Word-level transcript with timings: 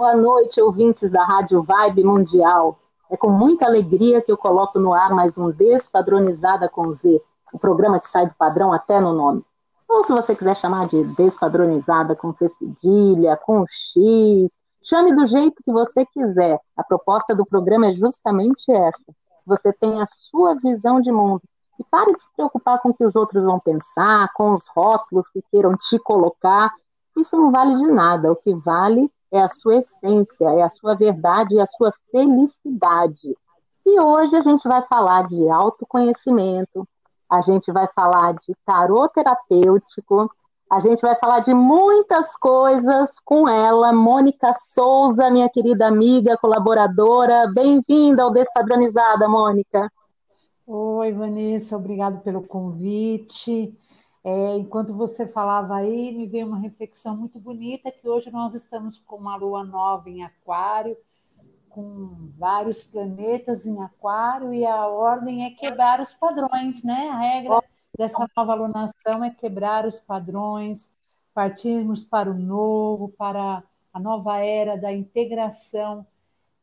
Boa 0.00 0.14
noite, 0.14 0.60
ouvintes 0.62 1.10
da 1.10 1.24
Rádio 1.24 1.60
Vibe 1.60 2.04
Mundial. 2.04 2.76
É 3.10 3.16
com 3.16 3.30
muita 3.30 3.66
alegria 3.66 4.22
que 4.22 4.30
eu 4.30 4.36
coloco 4.36 4.78
no 4.78 4.94
ar 4.94 5.12
mais 5.12 5.36
um 5.36 5.50
Despadronizada 5.50 6.68
com 6.68 6.88
Z, 6.88 7.20
o 7.52 7.58
programa 7.58 7.98
que 7.98 8.06
sai 8.06 8.28
do 8.28 8.34
padrão 8.38 8.72
até 8.72 9.00
no 9.00 9.12
nome. 9.12 9.44
Ou 9.88 10.04
se 10.04 10.12
você 10.12 10.36
quiser 10.36 10.54
chamar 10.54 10.86
de 10.86 11.02
Despadronizada 11.16 12.14
com 12.14 12.30
C 12.30 12.46
cedilha, 12.46 13.36
com 13.38 13.64
X, 13.66 14.56
chame 14.84 15.12
do 15.12 15.26
jeito 15.26 15.60
que 15.64 15.72
você 15.72 16.06
quiser. 16.06 16.60
A 16.76 16.84
proposta 16.84 17.34
do 17.34 17.44
programa 17.44 17.88
é 17.88 17.90
justamente 17.90 18.70
essa. 18.70 19.12
Você 19.44 19.72
tem 19.72 20.00
a 20.00 20.06
sua 20.06 20.54
visão 20.62 21.00
de 21.00 21.10
mundo. 21.10 21.42
E 21.76 21.82
pare 21.82 22.12
de 22.12 22.20
se 22.20 22.28
preocupar 22.36 22.80
com 22.80 22.90
o 22.90 22.94
que 22.94 23.04
os 23.04 23.16
outros 23.16 23.42
vão 23.42 23.58
pensar, 23.58 24.32
com 24.34 24.52
os 24.52 24.64
rótulos 24.68 25.26
que 25.28 25.42
queiram 25.50 25.74
te 25.74 25.98
colocar. 25.98 26.72
Isso 27.16 27.36
não 27.36 27.50
vale 27.50 27.74
de 27.74 27.90
nada. 27.90 28.30
O 28.30 28.36
que 28.36 28.54
vale 28.54 29.10
é 29.30 29.40
a 29.40 29.48
sua 29.48 29.76
essência, 29.76 30.44
é 30.50 30.62
a 30.62 30.68
sua 30.68 30.94
verdade 30.94 31.54
e 31.54 31.60
a 31.60 31.66
sua 31.66 31.92
felicidade. 32.10 33.36
E 33.86 34.00
hoje 34.00 34.36
a 34.36 34.40
gente 34.40 34.66
vai 34.68 34.82
falar 34.86 35.26
de 35.26 35.48
autoconhecimento, 35.48 36.86
a 37.30 37.40
gente 37.40 37.70
vai 37.72 37.88
falar 37.94 38.34
de 38.34 38.54
tarô 38.64 39.08
terapêutico, 39.08 40.30
a 40.70 40.80
gente 40.80 41.00
vai 41.00 41.16
falar 41.16 41.40
de 41.40 41.54
muitas 41.54 42.34
coisas 42.36 43.10
com 43.24 43.48
ela, 43.48 43.92
Mônica 43.92 44.52
Souza, 44.74 45.30
minha 45.30 45.48
querida 45.48 45.86
amiga, 45.86 46.36
colaboradora. 46.36 47.50
Bem-vinda 47.54 48.22
ao 48.22 48.30
Despadronizada, 48.30 49.26
Mônica. 49.26 49.90
Oi, 50.66 51.12
Vanessa, 51.12 51.76
obrigado 51.76 52.20
pelo 52.20 52.42
convite. 52.42 53.74
É, 54.24 54.56
enquanto 54.56 54.92
você 54.92 55.26
falava 55.26 55.76
aí, 55.76 56.12
me 56.12 56.26
veio 56.26 56.46
uma 56.46 56.58
reflexão 56.58 57.16
muito 57.16 57.38
bonita 57.38 57.90
que 57.90 58.08
hoje 58.08 58.30
nós 58.30 58.54
estamos 58.54 58.98
com 58.98 59.16
uma 59.16 59.36
lua 59.36 59.64
nova 59.64 60.10
em 60.10 60.22
Aquário, 60.24 60.96
com 61.68 62.30
vários 62.36 62.82
planetas 62.82 63.64
em 63.64 63.80
Aquário 63.82 64.52
e 64.52 64.66
a 64.66 64.86
ordem 64.86 65.44
é 65.44 65.50
quebrar 65.50 66.00
os 66.00 66.12
padrões, 66.14 66.82
né? 66.82 67.08
A 67.08 67.18
regra 67.18 67.62
dessa 67.96 68.28
nova 68.36 68.52
alunação 68.52 69.22
é 69.22 69.30
quebrar 69.30 69.86
os 69.86 70.00
padrões, 70.00 70.90
partirmos 71.32 72.02
para 72.02 72.30
o 72.30 72.34
novo, 72.34 73.10
para 73.10 73.62
a 73.92 74.00
nova 74.00 74.38
era 74.38 74.76
da 74.76 74.92
integração 74.92 76.04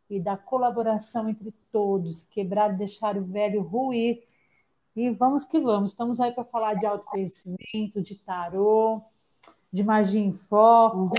e 0.09 0.19
da 0.19 0.38
colaboração 0.38 1.30
entre 1.30 1.52
todos, 1.72 2.23
quebrar, 2.23 2.73
deixar 2.73 3.17
o 3.17 3.23
velho 3.23 3.62
ruir 3.62 4.23
e 4.95 5.09
vamos 5.09 5.43
que 5.43 5.59
vamos. 5.59 5.91
Estamos 5.91 6.19
aí 6.19 6.31
para 6.31 6.45
falar 6.45 6.75
de 6.75 6.85
autoconhecimento, 6.85 8.01
de 8.01 8.15
tarô, 8.15 9.01
de 9.71 9.83
magia 9.83 10.21
em 10.21 10.31
foco. 10.31 11.11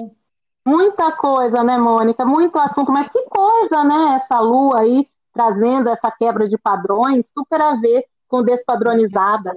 Muita 0.66 1.12
coisa, 1.12 1.62
né, 1.62 1.77
Mônica? 1.77 2.24
Muito 2.24 2.58
assunto, 2.58 2.91
mas 2.91 3.08
que 3.08 3.22
coisa, 3.27 3.84
né? 3.84 4.16
Essa 4.16 4.41
lua 4.41 4.80
aí 4.80 5.08
trazendo 5.32 5.91
essa 5.91 6.10
quebra 6.10 6.48
de 6.48 6.56
padrões, 6.56 7.30
super 7.30 7.60
a 7.60 7.77
ver 7.77 8.06
com 8.27 8.42
despadronizada. 8.42 9.54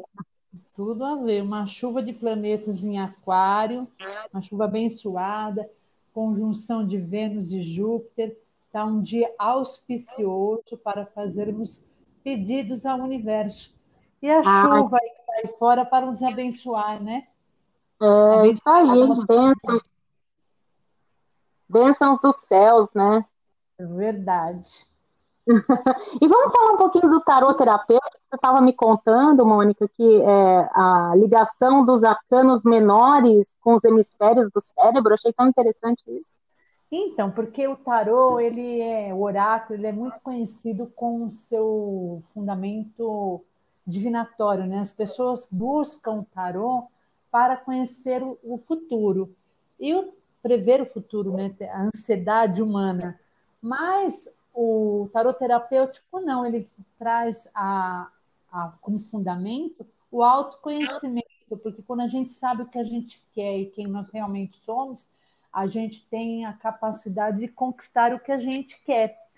Tudo 0.75 1.05
a 1.05 1.15
ver. 1.15 1.41
Uma 1.41 1.65
chuva 1.65 2.03
de 2.03 2.11
planetas 2.11 2.83
em 2.83 2.99
Aquário, 2.99 3.87
uma 4.33 4.41
chuva 4.41 4.65
abençoada, 4.65 5.69
conjunção 6.13 6.85
de 6.85 6.97
Vênus 6.97 7.53
e 7.53 7.61
Júpiter. 7.61 8.37
Está 8.65 8.83
um 8.83 9.01
dia 9.01 9.33
auspicioso 9.39 10.77
para 10.83 11.05
fazermos 11.05 11.83
pedidos 12.23 12.85
ao 12.85 12.99
universo 12.99 13.73
e 14.21 14.29
a 14.29 14.39
ah, 14.39 14.43
chuva 14.43 14.97
aí 15.01 15.09
que 15.09 15.25
sai 15.25 15.57
fora 15.57 15.85
para 15.85 16.05
nos 16.05 16.21
abençoar, 16.21 17.01
né? 17.01 17.27
É, 18.01 18.47
isso 18.47 18.61
aí, 18.65 19.07
bênçãos. 19.27 19.81
Bênçãos 21.67 22.19
dos 22.21 22.35
céus, 22.37 22.91
né? 22.93 23.25
Verdade. 23.77 24.87
e 26.21 26.27
vamos 26.27 26.53
falar 26.53 26.73
um 26.73 26.77
pouquinho 26.77 27.09
do 27.09 27.21
tarot 27.21 27.57
terapêutico. 27.57 28.17
Você 28.29 28.35
estava 28.35 28.61
me 28.61 28.73
contando, 28.73 29.45
Mônica, 29.45 29.87
que 29.87 30.21
é, 30.21 30.69
a 30.73 31.13
ligação 31.15 31.83
dos 31.83 32.03
arcanos 32.03 32.61
menores 32.63 33.55
com 33.61 33.75
os 33.75 33.83
hemisférios 33.83 34.49
do 34.51 34.61
cérebro. 34.61 35.11
Eu 35.11 35.15
achei 35.15 35.33
tão 35.33 35.47
interessante 35.47 36.03
isso. 36.07 36.37
Então, 36.91 37.31
porque 37.31 37.67
o 37.67 37.75
tarô, 37.75 38.39
ele 38.39 38.81
é 38.81 39.13
o 39.13 39.21
oráculo, 39.21 39.77
ele 39.77 39.87
é 39.87 39.91
muito 39.91 40.19
conhecido 40.21 40.87
com 40.95 41.25
o 41.25 41.29
seu 41.29 42.21
fundamento 42.33 43.43
divinatório, 43.85 44.65
né? 44.65 44.79
As 44.79 44.91
pessoas 44.91 45.47
buscam 45.51 46.19
o 46.19 46.25
tarô 46.25 46.87
para 47.31 47.57
conhecer 47.57 48.23
o, 48.23 48.37
o 48.43 48.57
futuro 48.57 49.35
e 49.79 49.93
o, 49.93 50.13
prever 50.41 50.81
o 50.81 50.85
futuro, 50.85 51.33
né? 51.33 51.55
A 51.71 51.83
ansiedade 51.83 52.61
humana. 52.61 53.19
Mas 53.61 54.29
o 54.53 55.09
tarô 55.13 55.33
terapêutico 55.33 56.19
não, 56.19 56.45
ele 56.45 56.67
traz 56.97 57.49
a, 57.53 58.09
a, 58.51 58.73
como 58.81 58.99
fundamento 58.99 59.85
o 60.11 60.23
autoconhecimento, 60.23 61.27
porque 61.61 61.81
quando 61.83 62.01
a 62.01 62.07
gente 62.07 62.33
sabe 62.33 62.63
o 62.63 62.67
que 62.67 62.79
a 62.79 62.83
gente 62.83 63.21
quer 63.33 63.57
e 63.57 63.65
quem 63.67 63.87
nós 63.87 64.09
realmente 64.09 64.55
somos, 64.57 65.07
a 65.51 65.67
gente 65.67 66.05
tem 66.09 66.45
a 66.45 66.53
capacidade 66.53 67.39
de 67.39 67.47
conquistar 67.47 68.13
o 68.13 68.19
que 68.19 68.31
a 68.31 68.39
gente 68.39 68.79
quer. 68.83 69.28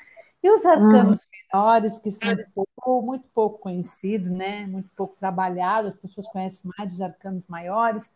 E 0.43 0.49
os 0.49 0.65
arcanos 0.65 1.21
uhum. 1.21 1.29
menores, 1.53 1.97
que 1.99 2.09
são 2.09 2.35
pouco, 2.55 3.01
muito 3.05 3.27
pouco 3.33 3.59
conhecidos, 3.59 4.31
né? 4.31 4.65
muito 4.65 4.89
pouco 4.95 5.15
trabalhados, 5.19 5.93
as 5.93 5.99
pessoas 5.99 6.27
conhecem 6.27 6.71
mais 6.77 6.89
dos 6.89 7.01
arcanos 7.01 7.47
maiores, 7.47 8.11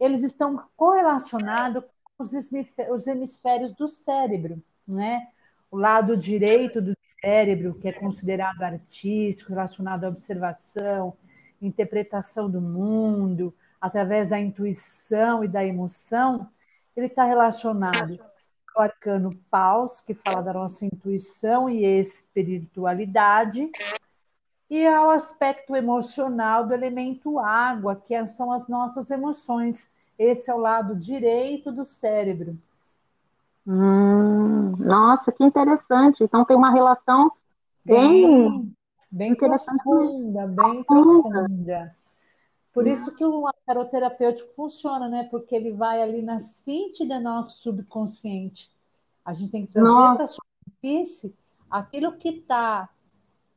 eles 0.00 0.22
estão 0.22 0.62
correlacionados 0.74 1.84
com 2.16 2.24
os 2.24 3.06
hemisférios 3.06 3.74
do 3.74 3.86
cérebro. 3.86 4.62
Né? 4.88 5.28
O 5.70 5.76
lado 5.76 6.16
direito 6.16 6.80
do 6.80 6.96
cérebro, 7.20 7.74
que 7.74 7.88
é 7.88 7.92
considerado 7.92 8.62
artístico, 8.62 9.50
relacionado 9.50 10.04
à 10.04 10.08
observação, 10.08 11.14
interpretação 11.60 12.50
do 12.50 12.60
mundo, 12.60 13.54
através 13.80 14.28
da 14.28 14.40
intuição 14.40 15.44
e 15.44 15.48
da 15.48 15.64
emoção, 15.64 16.48
ele 16.96 17.06
está 17.06 17.24
relacionado 17.24 18.18
o 18.76 18.80
arcano 18.80 19.36
Paus, 19.50 20.00
que 20.00 20.12
fala 20.14 20.42
da 20.42 20.52
nossa 20.52 20.84
intuição 20.84 21.68
e 21.68 21.84
espiritualidade, 21.84 23.70
e 24.68 24.86
ao 24.86 25.10
aspecto 25.10 25.74
emocional 25.74 26.66
do 26.66 26.74
elemento 26.74 27.38
água, 27.38 27.96
que 27.96 28.26
são 28.26 28.52
as 28.52 28.68
nossas 28.68 29.10
emoções. 29.10 29.90
Esse 30.18 30.50
é 30.50 30.54
o 30.54 30.58
lado 30.58 30.94
direito 30.94 31.72
do 31.72 31.84
cérebro. 31.84 32.58
Hum, 33.66 34.76
nossa, 34.78 35.32
que 35.32 35.44
interessante. 35.44 36.22
Então 36.22 36.44
tem 36.44 36.56
uma 36.56 36.70
relação 36.70 37.30
bem, 37.84 38.74
bem, 39.10 39.34
bem 39.34 39.34
profunda, 39.34 40.46
bem 40.46 40.82
profunda. 40.84 41.96
Por 42.76 42.86
hum. 42.86 42.90
isso 42.90 43.14
que 43.14 43.24
o 43.24 43.50
taroterapêutico 43.64 44.52
funciona, 44.52 45.08
né? 45.08 45.26
Porque 45.30 45.56
ele 45.56 45.72
vai 45.72 46.02
ali 46.02 46.20
na 46.20 46.40
cinta 46.40 47.06
do 47.06 47.18
nosso 47.18 47.62
subconsciente. 47.62 48.70
A 49.24 49.32
gente 49.32 49.50
tem 49.50 49.64
que 49.64 49.72
trazer 49.72 50.14
para 50.14 50.24
a 50.24 50.26
superfície 50.26 51.34
aquilo 51.70 52.12
que 52.18 52.28
está 52.28 52.90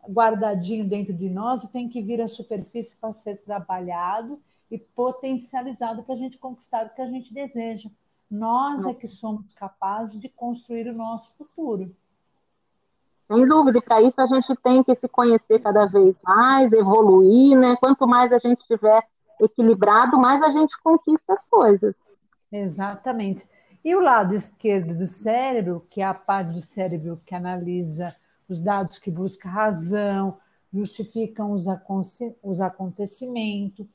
guardadinho 0.09 0.87
dentro 0.87 1.13
de 1.13 1.29
nós 1.29 1.65
e 1.65 1.67
tem 1.69 1.89
que 1.89 2.01
vir 2.01 2.21
à 2.21 2.29
superfície 2.29 2.95
para 2.95 3.11
ser 3.11 3.41
trabalhado 3.41 4.41
e 4.71 4.77
potencializado 4.77 6.01
para 6.01 6.15
a 6.15 6.17
gente 6.17 6.37
conquistar 6.37 6.85
o 6.85 6.95
que 6.95 7.01
a 7.01 7.07
gente 7.07 7.33
deseja. 7.33 7.89
Nós 8.31 8.85
é 8.85 8.93
que 8.93 9.09
somos 9.09 9.51
capazes 9.53 10.17
de 10.17 10.29
construir 10.29 10.87
o 10.87 10.93
nosso 10.93 11.29
futuro. 11.37 11.93
Sem 13.31 13.45
dúvida, 13.45 13.79
para 13.79 14.01
isso 14.01 14.19
a 14.19 14.25
gente 14.25 14.55
tem 14.55 14.83
que 14.83 14.95
se 14.95 15.07
conhecer 15.07 15.59
cada 15.59 15.85
vez 15.85 16.19
mais, 16.23 16.73
evoluir, 16.73 17.55
né? 17.55 17.75
Quanto 17.79 18.07
mais 18.07 18.33
a 18.33 18.39
gente 18.39 18.59
estiver 18.59 19.03
equilibrado, 19.39 20.17
mais 20.17 20.41
a 20.41 20.49
gente 20.49 20.73
conquista 20.81 21.33
as 21.33 21.45
coisas. 21.45 21.95
Exatamente. 22.51 23.47
E 23.85 23.95
o 23.95 24.01
lado 24.01 24.33
esquerdo 24.33 24.97
do 24.97 25.05
cérebro, 25.05 25.85
que 25.91 26.01
é 26.01 26.05
a 26.05 26.13
parte 26.13 26.53
do 26.53 26.59
cérebro 26.59 27.21
que 27.23 27.35
analisa 27.35 28.15
os 28.49 28.59
dados, 28.59 28.97
que 28.97 29.11
busca 29.11 29.47
razão, 29.47 30.39
justificam 30.73 31.51
os, 31.51 31.67
os 32.41 32.59
acontecimentos, 32.59 33.85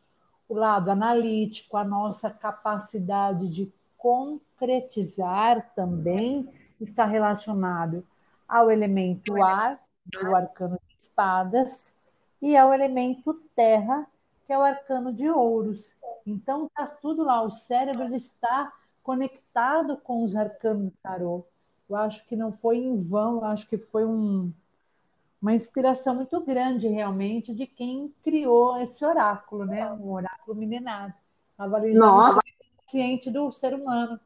o 0.48 0.54
lado 0.54 0.92
analítico, 0.92 1.76
a 1.76 1.82
nossa 1.82 2.30
capacidade 2.30 3.48
de 3.48 3.72
concretizar 3.98 5.72
também 5.74 6.48
está 6.80 7.04
relacionado 7.04 8.06
ao 8.54 8.70
elemento 8.70 9.42
ar, 9.42 9.80
do 10.06 10.32
arcano 10.32 10.78
de 10.88 10.94
espadas, 11.02 11.98
e 12.40 12.56
ao 12.56 12.72
elemento 12.72 13.34
terra, 13.56 14.06
que 14.46 14.52
é 14.52 14.58
o 14.58 14.62
arcano 14.62 15.12
de 15.12 15.28
ouros. 15.28 15.96
Então, 16.24 16.66
está 16.66 16.86
tudo 16.86 17.24
lá, 17.24 17.42
o 17.42 17.50
cérebro 17.50 18.14
está 18.14 18.72
conectado 19.02 19.96
com 19.96 20.22
os 20.22 20.36
arcanos 20.36 20.84
do 20.84 20.90
tarô. 21.02 21.44
Eu 21.90 21.96
acho 21.96 22.24
que 22.26 22.36
não 22.36 22.52
foi 22.52 22.78
em 22.78 22.96
vão, 22.96 23.38
eu 23.38 23.44
acho 23.46 23.68
que 23.68 23.76
foi 23.76 24.04
um, 24.04 24.52
uma 25.42 25.52
inspiração 25.52 26.14
muito 26.14 26.40
grande, 26.40 26.86
realmente, 26.86 27.52
de 27.52 27.66
quem 27.66 28.14
criou 28.22 28.80
esse 28.80 29.04
oráculo, 29.04 29.66
né? 29.66 29.90
Um 29.94 30.12
oráculo 30.12 30.56
milenar. 30.56 31.18
Estava 31.50 31.76
ali 31.76 31.92
já 31.92 32.40
ciente 32.86 33.32
do 33.32 33.50
ser 33.50 33.74
humano. 33.74 34.20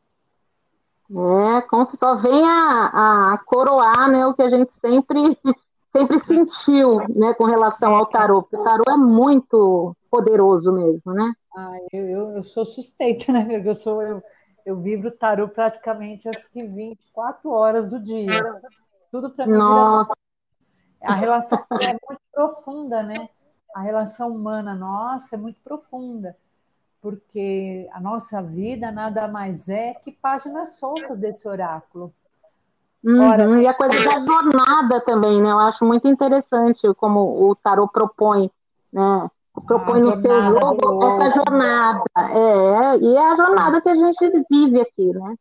É, 1.10 1.62
como 1.62 1.86
se 1.86 1.96
só 1.96 2.14
vem 2.16 2.44
a, 2.44 3.32
a 3.32 3.38
coroar 3.38 4.10
né, 4.10 4.26
o 4.26 4.34
que 4.34 4.42
a 4.42 4.50
gente 4.50 4.72
sempre, 4.74 5.18
sempre 5.90 6.20
sentiu 6.20 6.98
né, 7.08 7.32
com 7.34 7.44
relação 7.44 7.94
ao 7.94 8.06
tarô, 8.06 8.42
porque 8.42 8.56
o 8.56 8.64
tarô 8.64 8.84
é 8.88 8.96
muito 8.96 9.96
poderoso 10.10 10.70
mesmo, 10.72 11.12
né? 11.14 11.32
Ah, 11.56 11.76
eu, 11.92 12.32
eu, 12.36 12.42
sou 12.42 12.64
suspeita, 12.64 13.32
né? 13.32 13.44
Porque 13.44 13.68
eu 13.68 13.74
sou 13.74 14.02
eu, 14.02 14.22
eu 14.66 14.76
vibro 14.80 15.10
tarô 15.10 15.48
praticamente 15.48 16.28
acho 16.28 16.48
que 16.50 16.62
24 16.62 17.50
horas 17.50 17.88
do 17.88 17.98
dia. 17.98 18.60
Tudo 19.10 19.30
para 19.30 19.46
mim. 19.46 19.56
Nossa. 19.56 20.12
A 21.02 21.14
relação 21.14 21.64
é 21.80 21.86
muito 21.86 22.22
profunda, 22.32 23.02
né? 23.02 23.28
A 23.74 23.80
relação 23.80 24.30
humana 24.30 24.74
nossa 24.74 25.36
é 25.36 25.38
muito 25.38 25.60
profunda 25.62 26.36
porque 27.00 27.88
a 27.92 28.00
nossa 28.00 28.42
vida 28.42 28.90
nada 28.90 29.28
mais 29.28 29.68
é 29.68 29.94
que 29.94 30.12
páginas 30.12 30.78
soltas 30.78 31.18
desse 31.18 31.46
oráculo. 31.46 32.12
Uhum, 33.04 33.22
Ora, 33.22 33.62
e 33.62 33.66
a 33.66 33.74
coisa 33.74 33.96
da 34.04 34.20
jornada 34.20 35.00
também, 35.02 35.40
né? 35.40 35.50
Eu 35.50 35.58
acho 35.58 35.84
muito 35.84 36.08
interessante 36.08 36.80
como 36.96 37.48
o 37.48 37.54
tarot 37.54 37.92
propõe, 37.92 38.50
né? 38.92 39.30
Propõe 39.66 40.00
no 40.00 40.12
seu 40.12 40.42
jogo 40.42 41.04
essa 41.04 41.30
jornada. 41.30 42.02
É, 42.16 42.96
e 42.98 43.16
é 43.16 43.30
a 43.30 43.36
jornada 43.36 43.80
que 43.80 43.88
a 43.88 43.94
gente 43.94 44.44
vive 44.50 44.80
aqui, 44.80 45.12
né? 45.12 45.36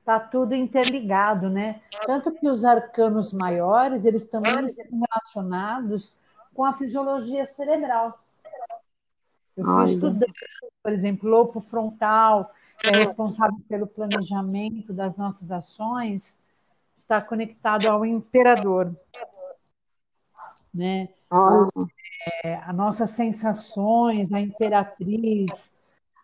Está 0.00 0.18
tudo 0.18 0.54
interligado, 0.54 1.48
né? 1.48 1.80
Tanto 2.06 2.32
que 2.32 2.48
os 2.48 2.64
arcanos 2.64 3.32
maiores, 3.32 4.04
eles 4.04 4.24
também 4.24 4.66
estão 4.66 5.00
relacionados 5.10 6.14
com 6.54 6.64
a 6.64 6.72
fisiologia 6.72 7.46
cerebral. 7.46 8.18
Eu 9.60 9.66
fui 9.66 9.84
estudando 9.84 10.26
por 10.82 10.92
exemplo, 10.92 11.28
lobo 11.28 11.60
frontal, 11.60 12.52
que 12.78 12.88
é 12.88 12.90
responsável 12.90 13.58
pelo 13.68 13.86
planejamento 13.86 14.92
das 14.92 15.16
nossas 15.16 15.50
ações, 15.50 16.38
está 16.96 17.20
conectado 17.20 17.86
ao 17.86 18.04
imperador. 18.04 18.94
Né? 20.72 21.08
É, 22.44 22.54
as 22.56 22.74
nossas 22.74 23.10
sensações, 23.10 24.32
a 24.32 24.40
imperatriz, 24.40 25.72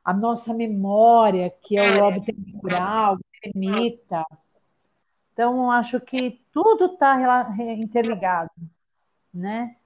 a 0.05 0.13
nossa 0.13 0.55
memória, 0.55 1.51
que 1.63 1.77
é 1.77 1.83
o 1.83 2.01
lobo 2.01 2.25
temporal, 2.25 3.19
ermita. 3.43 4.25
Então, 5.33 5.71
acho 5.71 6.01
que 6.01 6.41
tudo 6.53 6.95
está 6.95 7.55
interligado, 7.59 8.51
né? 9.33 9.77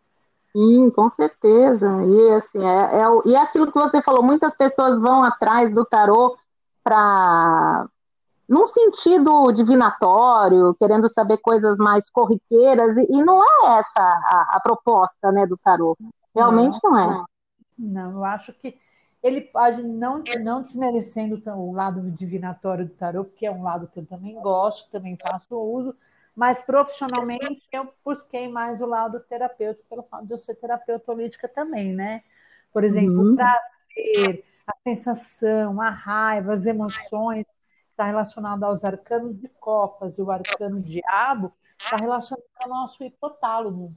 Sim, 0.52 0.90
com 0.90 1.08
certeza. 1.08 1.86
E 2.04 2.30
assim, 2.32 2.64
é, 2.64 3.00
é, 3.00 3.04
e 3.24 3.34
é 3.34 3.38
aquilo 3.38 3.70
que 3.70 3.78
você 3.78 4.02
falou, 4.02 4.22
muitas 4.22 4.56
pessoas 4.56 4.98
vão 4.98 5.22
atrás 5.22 5.72
do 5.72 5.84
tarô 5.84 6.36
para 6.82 7.86
num 8.48 8.66
sentido 8.66 9.52
divinatório, 9.52 10.74
querendo 10.74 11.08
saber 11.08 11.38
coisas 11.38 11.78
mais 11.78 12.10
corriqueiras, 12.10 12.96
e, 12.96 13.06
e 13.08 13.24
não 13.24 13.40
é 13.40 13.78
essa 13.78 14.00
a, 14.00 14.56
a, 14.56 14.60
proposta 14.60 15.30
né, 15.30 15.46
do 15.46 15.56
tarô. 15.56 15.96
Realmente 16.34 16.76
não, 16.82 16.90
não 16.90 16.98
é. 16.98 17.24
Não, 17.78 18.10
eu 18.10 18.24
acho 18.24 18.52
que 18.52 18.76
ele 19.22 19.42
pode, 19.42 19.82
não, 19.84 20.24
não 20.42 20.62
desmerecendo 20.62 21.40
o 21.54 21.72
lado 21.72 22.10
divinatório 22.10 22.86
do 22.86 22.94
tarô, 22.94 23.24
porque 23.24 23.46
é 23.46 23.52
um 23.52 23.62
lado 23.62 23.86
que 23.86 24.00
eu 24.00 24.06
também 24.06 24.34
gosto, 24.40 24.90
também 24.90 25.16
faço 25.16 25.56
uso, 25.56 25.94
mas 26.34 26.62
profissionalmente 26.62 27.62
eu 27.72 27.92
busquei 28.04 28.48
mais 28.48 28.80
o 28.80 28.86
lado 28.86 29.20
terapêutico, 29.20 29.88
pelo 29.88 30.02
fato 30.04 30.26
de 30.26 30.32
eu 30.32 30.38
ser 30.38 30.54
terapeuta 30.54 31.12
holística 31.12 31.48
também, 31.48 31.92
né? 31.92 32.22
Por 32.72 32.84
exemplo, 32.84 33.20
uhum. 33.20 33.32
o 33.32 33.36
prazer, 33.36 34.44
a 34.66 34.72
sensação, 34.88 35.80
a 35.80 35.90
raiva, 35.90 36.54
as 36.54 36.66
emoções, 36.66 37.44
está 37.90 38.04
relacionado 38.04 38.64
aos 38.64 38.84
arcanos 38.84 39.38
de 39.38 39.48
copas 39.48 40.18
e 40.18 40.22
o 40.22 40.30
arcano 40.30 40.80
diabo 40.80 41.52
está 41.78 41.96
relacionado 41.96 42.44
ao 42.60 42.68
nosso 42.68 43.04
hipotálamo. 43.04 43.96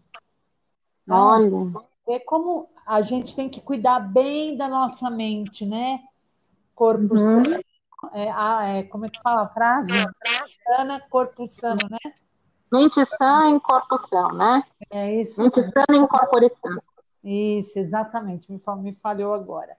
Então, 1.03 1.27
Olha. 1.27 1.93
É 2.09 2.19
como 2.19 2.69
a 2.85 3.01
gente 3.01 3.33
tem 3.33 3.47
que 3.47 3.61
cuidar 3.61 3.99
bem 3.99 4.57
da 4.57 4.67
nossa 4.67 5.09
mente, 5.09 5.65
né? 5.65 6.01
Corpo 6.75 7.13
uhum. 7.13 7.43
sano. 7.43 7.63
É, 8.11 8.79
é, 8.79 8.83
como 8.83 9.05
é 9.05 9.09
que 9.09 9.21
fala 9.21 9.43
a 9.43 9.49
frase? 9.49 9.89
Sana, 10.65 10.99
corpo 11.09 11.47
sano, 11.47 11.87
né? 11.89 12.13
Mente 12.73 13.05
sã 13.05 13.45
em 13.49 13.59
corpo 13.59 13.99
são, 14.09 14.29
né? 14.29 14.63
É 14.89 15.21
isso. 15.21 15.43
Mente 15.43 15.61
sã 15.61 15.83
em 15.91 16.07
corpo 16.07 16.39
sã. 16.49 16.79
Isso, 17.23 17.77
exatamente. 17.77 18.51
Me, 18.51 18.59
me 18.81 18.95
falhou 18.95 19.31
agora. 19.31 19.77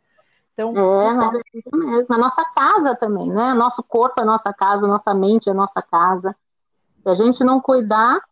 Então, 0.53 0.73
é, 1.03 1.37
é 1.37 1.41
isso 1.53 1.77
mesmo. 1.77 2.15
A 2.15 2.19
nossa 2.19 2.45
casa 2.55 2.95
também, 2.95 3.29
né? 3.29 3.53
Nosso 3.53 3.83
corpo 3.83 4.21
é 4.21 4.25
nossa 4.25 4.53
casa, 4.53 4.87
nossa 4.87 5.13
mente 5.13 5.51
é 5.51 5.53
nossa 5.53 5.83
casa. 5.83 6.37
Se 7.03 7.09
a 7.09 7.17
gente 7.17 7.43
não 7.43 7.61
cuidar, 7.61 8.23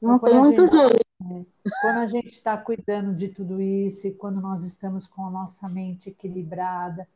não 0.00 0.18
tem 0.18 0.40
muito 0.40 0.66
gente, 0.66 0.76
jeito. 0.76 1.06
É, 1.22 1.70
quando 1.80 1.98
a 1.98 2.06
gente 2.08 2.30
está 2.30 2.56
cuidando 2.56 3.14
de 3.14 3.28
tudo 3.28 3.60
isso 3.60 4.08
e 4.08 4.14
quando 4.14 4.40
nós 4.40 4.64
estamos 4.64 5.06
com 5.06 5.24
a 5.24 5.30
nossa 5.30 5.68
mente 5.68 6.10
equilibrada, 6.10 7.06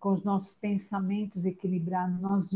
com 0.00 0.14
os 0.14 0.24
nossos 0.24 0.56
pensamentos 0.56 1.46
equilibrados, 1.46 2.20
nós 2.20 2.50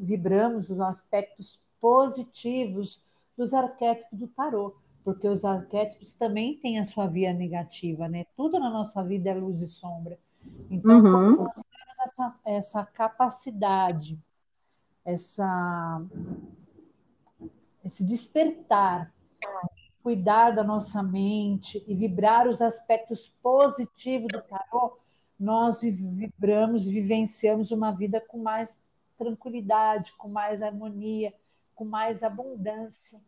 vibramos 0.00 0.70
os 0.70 0.78
aspectos 0.78 1.58
positivos 1.80 3.04
dos 3.36 3.52
arquétipos 3.52 4.18
do 4.18 4.28
tarô, 4.28 4.76
porque 5.04 5.28
os 5.28 5.44
arquétipos 5.44 6.14
também 6.14 6.56
têm 6.58 6.78
a 6.78 6.86
sua 6.86 7.06
via 7.06 7.32
negativa, 7.32 8.08
né? 8.08 8.26
Tudo 8.36 8.58
na 8.58 8.70
nossa 8.70 9.02
vida 9.02 9.30
é 9.30 9.34
luz 9.34 9.60
e 9.60 9.68
sombra. 9.68 10.18
Então, 10.70 10.98
uhum. 10.98 11.36
nós 11.36 11.54
temos 11.54 11.98
essa, 12.00 12.34
essa 12.44 12.86
capacidade, 12.86 14.18
essa, 15.04 16.02
esse 17.84 18.04
despertar, 18.04 19.12
cuidar 20.02 20.50
da 20.50 20.62
nossa 20.62 21.02
mente 21.02 21.82
e 21.88 21.94
vibrar 21.94 22.46
os 22.46 22.60
aspectos 22.60 23.28
positivos 23.42 24.28
do 24.30 24.42
tarô, 24.42 24.98
nós 25.38 25.80
vibramos, 25.80 26.86
vivenciamos 26.86 27.70
uma 27.70 27.90
vida 27.90 28.20
com 28.20 28.38
mais 28.38 28.78
tranquilidade, 29.18 30.12
com 30.16 30.28
mais 30.28 30.62
harmonia, 30.62 31.34
com 31.74 31.84
mais 31.84 32.22
abundância. 32.22 33.20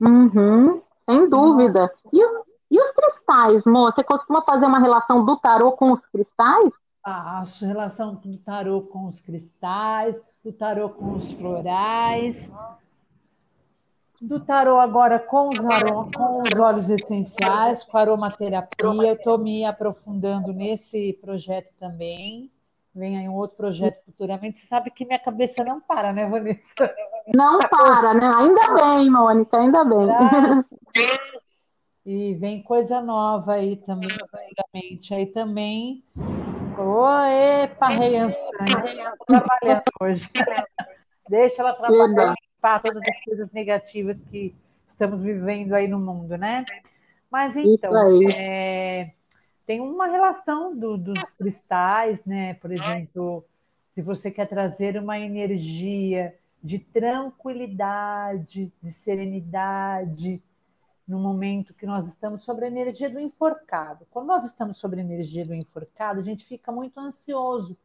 Uhum, 0.00 0.80
sem 1.04 1.28
dúvida. 1.28 1.92
E 2.12 2.22
os, 2.22 2.44
e 2.70 2.78
os 2.78 2.90
cristais, 2.90 3.64
moça? 3.64 3.96
Você 3.96 4.04
costuma 4.04 4.42
fazer 4.42 4.66
uma 4.66 4.78
relação 4.78 5.24
do 5.24 5.36
tarô 5.36 5.72
com 5.72 5.92
os 5.92 6.04
cristais? 6.06 6.72
Ah, 7.02 7.40
a 7.40 7.66
relação 7.66 8.14
do 8.14 8.36
tarô 8.38 8.82
com 8.82 9.06
os 9.06 9.20
cristais, 9.20 10.20
do 10.44 10.52
tarô 10.52 10.90
com 10.90 11.12
os 11.12 11.32
florais, 11.32 12.52
do 14.20 14.40
tarô 14.40 14.80
agora 14.80 15.18
com 15.18 15.50
os, 15.50 15.58
com 15.58 16.40
os 16.40 16.58
óleos 16.58 16.90
essenciais, 16.90 17.84
com 17.84 17.96
aromaterapia. 17.96 19.08
Eu 19.08 19.14
estou 19.14 19.38
me 19.38 19.64
aprofundando 19.64 20.52
nesse 20.52 21.12
projeto 21.20 21.72
também. 21.78 22.50
Vem 22.94 23.18
aí 23.18 23.28
um 23.28 23.34
outro 23.34 23.56
projeto 23.56 24.02
futuramente. 24.04 24.58
Você 24.58 24.66
sabe 24.66 24.90
que 24.90 25.04
minha 25.04 25.18
cabeça 25.18 25.62
não 25.62 25.80
para, 25.80 26.12
né, 26.12 26.26
Vanessa? 26.28 26.74
Não 27.34 27.58
tá 27.58 27.68
para, 27.68 28.14
né? 28.14 28.32
Ainda 28.36 28.74
bem, 28.74 29.10
Mônica, 29.10 29.56
ainda 29.56 29.84
bem. 29.84 30.06
E 32.06 32.36
vem 32.36 32.62
coisa 32.62 33.00
nova 33.00 33.54
aí 33.54 33.78
também, 33.78 34.08
futuramente. 34.08 35.12
Aí 35.12 35.26
também. 35.26 36.04
Oi, 36.78 37.66
parrei 37.80 38.12
trabalhando 39.26 39.82
hoje. 40.00 40.30
Deixa 41.28 41.62
ela 41.62 41.72
trabalhar, 41.72 42.32
limpar 42.40 42.80
todas 42.80 43.02
as 43.02 43.24
coisas 43.24 43.50
negativas 43.50 44.20
que 44.30 44.54
estamos 44.86 45.20
vivendo 45.20 45.72
aí 45.72 45.88
no 45.88 45.98
mundo, 45.98 46.38
né? 46.38 46.64
Mas 47.28 47.56
então, 47.56 47.92
é, 48.36 49.10
tem 49.66 49.80
uma 49.80 50.06
relação 50.06 50.76
do, 50.76 50.96
dos 50.96 51.34
cristais, 51.34 52.24
né? 52.24 52.54
Por 52.54 52.70
exemplo, 52.70 53.44
se 53.94 54.00
você 54.00 54.30
quer 54.30 54.46
trazer 54.46 54.96
uma 54.96 55.18
energia 55.18 56.36
de 56.62 56.78
tranquilidade, 56.78 58.72
de 58.82 58.90
serenidade, 58.90 60.42
no 61.06 61.20
momento 61.20 61.74
que 61.74 61.86
nós 61.86 62.08
estamos 62.08 62.42
sobre 62.42 62.64
a 62.64 62.68
energia 62.68 63.08
do 63.08 63.20
enforcado. 63.20 64.06
Quando 64.10 64.26
nós 64.26 64.44
estamos 64.44 64.76
sobre 64.76 65.00
a 65.00 65.04
energia 65.04 65.46
do 65.46 65.54
enforcado, 65.54 66.18
a 66.18 66.22
gente 66.22 66.44
fica 66.44 66.72
muito 66.72 66.98
ansioso, 66.98 67.78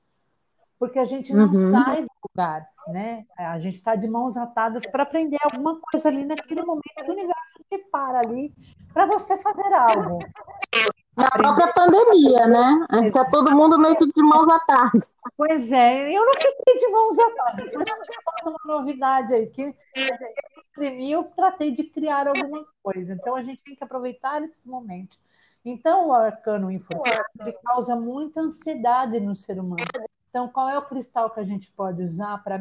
porque 0.80 0.98
a 0.98 1.06
gente 1.06 1.32
não 1.32 1.48
uhum. 1.48 1.72
sai 1.72 2.02
do 2.02 2.10
lugar, 2.28 2.68
né? 2.88 3.28
A 3.38 3.60
gente 3.60 3.76
está 3.76 3.96
de 3.96 4.08
mãos 4.08 4.36
atadas 4.36 4.84
para 4.88 5.04
aprender 5.04 5.38
alguma 5.44 5.80
coisa 5.80 6.10
ali 6.10 6.26
naquele 6.26 6.64
momento 6.64 6.96
que 6.96 7.10
o 7.10 7.14
universo 7.14 7.64
te 7.70 7.78
para 7.92 8.20
ali 8.20 8.52
para 8.92 9.06
você 9.06 9.38
fazer 9.38 9.72
algo. 9.72 10.20
Na 11.16 11.30
própria 11.30 11.74
pandemia, 11.74 12.48
né? 12.48 12.88
Está 13.06 13.26
todo 13.26 13.52
mundo 13.52 13.78
meio 13.78 13.98
que 13.98 14.06
de 14.06 14.24
mãos 14.24 14.48
atadas. 14.50 15.04
Pois 15.36 15.72
é, 15.72 16.16
eu 16.16 16.26
não 16.26 16.34
fiquei 16.34 16.76
de 16.76 16.88
mãos 16.88 17.20
atadas. 17.20 17.74
Eu 17.74 17.80
já 17.80 18.00
tinha 18.00 18.22
uma 18.46 18.60
novidade 18.66 19.34
aí, 19.34 19.48
que 19.48 19.76
pandemia 20.74 21.16
eu 21.16 21.24
tratei 21.24 21.72
de 21.72 21.84
criar 21.84 22.28
alguma 22.28 22.66
coisa. 22.82 23.14
Então 23.14 23.36
a 23.36 23.44
gente 23.44 23.62
tem 23.62 23.76
que 23.76 23.84
aproveitar 23.84 24.42
esse 24.44 24.68
momento. 24.68 25.18
Então 25.64 26.08
o 26.08 26.14
arcano 26.14 26.72
infantil 26.72 27.14
ele 27.40 27.54
causa 27.64 27.96
muita 27.96 28.42
ansiedade 28.42 29.20
no 29.20 29.36
ser 29.36 29.60
humano. 29.60 29.86
Então, 30.32 30.48
qual 30.48 30.70
é 30.70 30.78
o 30.78 30.86
cristal 30.86 31.30
que 31.30 31.42
a 31.42 31.44
gente 31.44 31.70
pode 31.74 32.02
usar 32.02 32.42
para 32.42 32.58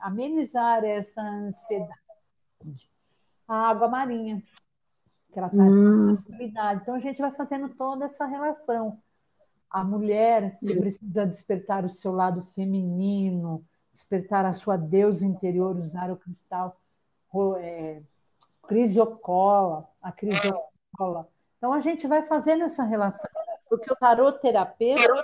amenizar 0.00 0.84
essa 0.84 1.22
ansiedade? 1.22 1.94
A 3.46 3.68
água 3.68 3.86
marinha, 3.86 4.42
que 5.36 5.40
ela 5.40 5.50
traz 5.50 5.74
hum. 5.74 6.16
Então, 6.80 6.94
a 6.94 6.98
gente 6.98 7.20
vai 7.20 7.30
fazendo 7.30 7.68
toda 7.68 8.06
essa 8.06 8.24
relação. 8.24 8.98
A 9.70 9.84
mulher 9.84 10.58
que 10.58 10.74
precisa 10.74 11.26
despertar 11.26 11.84
o 11.84 11.90
seu 11.90 12.10
lado 12.12 12.42
feminino, 12.42 13.62
despertar 13.92 14.46
a 14.46 14.54
sua 14.54 14.78
deusa 14.78 15.26
interior, 15.26 15.76
usar 15.76 16.10
o 16.10 16.16
cristal 16.16 16.80
é, 17.58 18.00
crisiocola, 18.66 19.86
a 20.00 20.10
crisiocola. 20.10 21.28
Então, 21.58 21.74
a 21.74 21.80
gente 21.80 22.06
vai 22.06 22.22
fazendo 22.22 22.64
essa 22.64 22.82
relação. 22.82 23.30
Porque 23.68 23.92
o 23.92 23.96
tarot 23.96 24.40
terapeuta, 24.40 25.22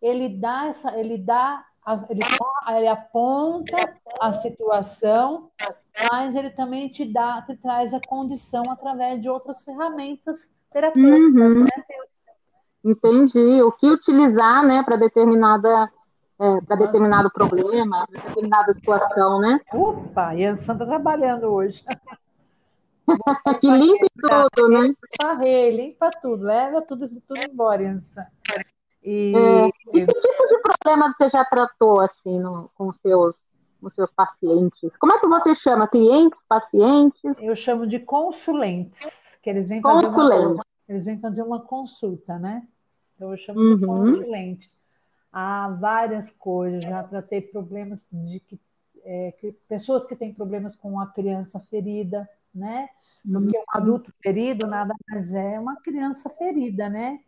ele 0.00 0.30
dá 0.30 0.66
essa, 0.66 0.98
ele 0.98 1.16
dá, 1.16 1.64
ele, 2.08 2.20
ele 2.76 2.88
aponta 2.88 3.94
a 4.20 4.32
situação, 4.32 5.50
mas 6.10 6.36
ele 6.36 6.50
também 6.50 6.88
te 6.88 7.04
dá, 7.04 7.42
te 7.42 7.56
traz 7.56 7.92
a 7.92 8.00
condição 8.06 8.70
através 8.70 9.20
de 9.20 9.28
outras 9.28 9.64
ferramentas 9.64 10.54
terapêuticas, 10.72 11.34
uhum. 11.34 11.64
né? 11.64 11.70
Entendi. 12.84 13.62
O 13.62 13.72
que 13.72 13.88
utilizar, 13.88 14.64
né, 14.64 14.82
para 14.82 14.96
determinada 14.96 15.90
é, 16.40 16.60
para 16.62 16.76
determinado 16.76 17.30
problema, 17.30 18.06
determinada 18.10 18.72
situação, 18.72 19.38
né? 19.38 19.60
Opa, 19.72 20.34
e 20.34 20.44
a 20.44 20.56
Santa 20.56 20.84
trabalhando 20.84 21.44
hoje. 21.44 21.84
que 23.60 23.66
limpa 23.66 24.48
tudo, 24.54 24.68
né? 24.68 24.94
Varrer, 25.20 25.74
limpa 25.74 26.10
tudo, 26.20 26.44
leva 26.44 26.82
tudo, 26.82 27.08
tudo 27.08 27.40
embora, 27.40 27.88
Ansa. 27.88 28.31
E... 29.02 29.34
É, 29.34 29.66
e 29.68 29.72
que 29.72 30.06
tipo 30.06 30.46
de 30.48 30.58
problemas 30.58 31.16
você 31.16 31.28
já 31.28 31.44
tratou 31.44 32.00
assim 32.00 32.38
no, 32.38 32.70
com 32.74 32.90
seus 32.92 33.52
com 33.82 33.90
seus 33.90 34.10
pacientes? 34.12 34.96
Como 34.96 35.12
é 35.12 35.18
que 35.18 35.26
você 35.26 35.56
chama? 35.56 35.88
Clientes, 35.88 36.44
pacientes? 36.48 37.36
Eu 37.40 37.56
chamo 37.56 37.84
de 37.84 37.98
consulentes, 37.98 39.36
que 39.42 39.50
eles 39.50 39.66
vêm 39.66 39.82
fazer 39.82 40.06
uma, 40.06 40.64
eles 40.88 41.04
vêm 41.04 41.18
fazer 41.18 41.42
uma 41.42 41.60
consulta, 41.60 42.38
né? 42.38 42.66
Então 43.16 43.32
eu 43.32 43.36
chamo 43.36 43.58
uhum. 43.58 43.76
de 43.76 43.84
consulente. 43.86 44.72
Há 45.32 45.68
várias 45.80 46.30
coisas, 46.30 46.82
já 46.82 47.02
tratei 47.02 47.40
problemas 47.40 48.06
de 48.12 48.38
que, 48.38 48.60
é, 49.02 49.32
que 49.32 49.52
pessoas 49.68 50.06
que 50.06 50.14
têm 50.14 50.32
problemas 50.32 50.76
com 50.76 51.00
a 51.00 51.06
criança 51.08 51.58
ferida, 51.58 52.28
né? 52.54 52.88
Porque 53.24 53.58
um 53.58 53.64
adulto 53.68 54.12
ferido 54.22 54.66
nada 54.66 54.94
mais 55.08 55.32
é 55.34 55.58
uma 55.58 55.76
criança 55.80 56.30
ferida, 56.30 56.88
né? 56.88 57.18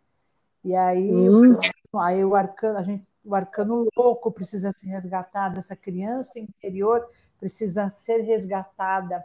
E 0.65 0.75
aí, 0.75 1.11
hum. 1.11 1.55
aí 1.95 2.25
o, 2.25 2.35
arcano, 2.35 2.79
a 2.79 2.81
gente, 2.81 3.07
o 3.23 3.35
arcano 3.35 3.87
louco 3.95 4.31
precisa 4.31 4.71
ser 4.71 4.87
resgatado, 4.87 5.59
essa 5.59 5.75
criança 5.75 6.39
interior 6.39 7.07
precisa 7.39 7.87
ser 7.89 8.21
resgatada. 8.21 9.23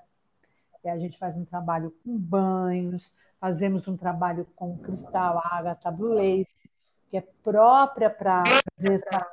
E 0.85 0.89
a 0.91 0.99
gente 0.99 1.17
faz 1.17 1.35
um 1.39 1.45
trabalho 1.47 1.95
com 2.05 2.15
banhos, 2.15 3.11
fazemos 3.41 3.89
um 3.89 3.97
trabalho 3.97 4.47
com 4.55 4.77
cristal, 4.77 5.41
ágata, 5.43 5.91
blue 5.91 6.13
lace, 6.13 6.71
que 7.11 7.17
é 7.17 7.25
própria 7.43 8.11
para 8.11 8.43
trazer 8.77 8.93
essa 8.93 9.27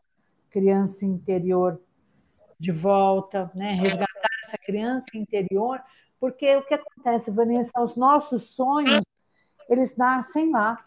criança 0.50 1.06
interior 1.06 1.78
de 2.58 2.72
volta, 2.72 3.52
né? 3.54 3.74
resgatar 3.74 4.30
essa 4.46 4.58
criança 4.58 5.10
interior, 5.14 5.82
porque 6.22 6.56
o 6.56 6.64
que 6.64 6.74
acontece, 6.74 7.32
Vanessa, 7.32 7.82
os 7.82 7.98
nossos 7.98 8.56
sonhos, 8.56 9.04
eles 9.70 9.98
nascem 9.98 10.50
lá. 10.52 10.82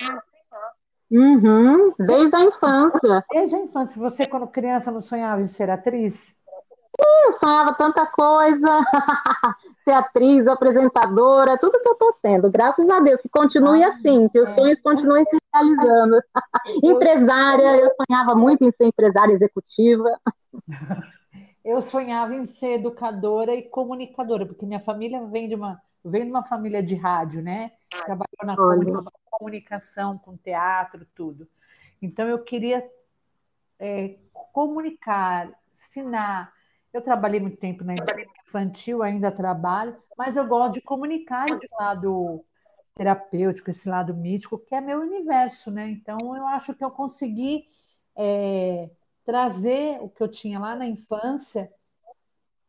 Uhum, 1.11 1.93
desde 1.99 2.37
a 2.37 2.45
infância. 2.45 3.25
Desde 3.33 3.57
a 3.57 3.59
infância. 3.59 4.00
Você, 4.00 4.26
quando 4.26 4.47
criança, 4.47 4.93
não 4.93 5.00
sonhava 5.00 5.40
em 5.40 5.45
ser 5.45 5.69
atriz? 5.69 6.37
Sim, 7.00 7.33
sonhava 7.33 7.75
tanta 7.75 8.07
coisa. 8.07 8.81
ser 9.85 9.93
atriz, 9.93 10.47
apresentadora, 10.47 11.59
tudo 11.59 11.81
que 11.81 11.88
eu 11.88 11.95
estou 11.95 12.12
sendo. 12.12 12.50
Graças 12.50 12.88
a 12.88 13.00
Deus, 13.00 13.21
que 13.21 13.29
continue 13.29 13.83
assim, 13.83 14.29
que 14.29 14.38
os 14.38 14.49
é. 14.49 14.52
sonhos 14.52 14.81
continuem 14.81 15.25
se 15.25 15.37
realizando. 15.52 16.23
empresária, 16.85 17.76
eu 17.76 17.88
sonhava 17.90 18.35
muito 18.37 18.64
em 18.64 18.71
ser 18.71 18.85
empresária 18.85 19.33
executiva. 19.33 20.09
Eu 21.62 21.83
sonhava 21.83 22.35
em 22.35 22.47
ser 22.47 22.76
educadora 22.76 23.55
e 23.55 23.62
comunicadora, 23.62 24.47
porque 24.47 24.64
minha 24.64 24.81
família 24.81 25.23
vem 25.26 25.47
de 25.47 25.55
uma, 25.55 25.79
vem 26.02 26.25
de 26.25 26.31
uma 26.31 26.43
família 26.43 26.83
de 26.83 26.97
rádio, 26.97 27.43
né? 27.43 27.73
Trabalhou 28.07 28.45
na 28.45 28.57
comunicação 28.57 29.20
comunicação, 29.40 30.18
com 30.18 30.37
teatro, 30.37 31.06
tudo. 31.14 31.49
Então 32.02 32.28
eu 32.28 32.44
queria 32.44 32.87
é, 33.78 34.18
comunicar, 34.52 35.50
ensinar. 35.73 36.52
Eu 36.92 37.00
trabalhei 37.00 37.40
muito 37.40 37.56
tempo 37.56 37.82
na 37.82 37.94
infantil, 38.47 39.02
ainda 39.02 39.32
trabalho, 39.32 39.97
mas 40.18 40.37
eu 40.37 40.47
gosto 40.47 40.75
de 40.75 40.82
comunicar 40.82 41.49
esse 41.49 41.66
lado 41.73 42.44
terapêutico, 42.94 43.70
esse 43.70 43.88
lado 43.88 44.14
mítico, 44.14 44.59
que 44.59 44.75
é 44.75 44.80
meu 44.80 45.00
universo, 45.00 45.70
né? 45.70 45.88
Então 45.88 46.37
eu 46.37 46.47
acho 46.47 46.75
que 46.75 46.85
eu 46.85 46.90
consegui 46.90 47.66
é, 48.14 48.90
trazer 49.25 49.99
o 50.02 50.09
que 50.11 50.23
eu 50.23 50.28
tinha 50.28 50.59
lá 50.59 50.76
na 50.76 50.87
infância 50.87 51.73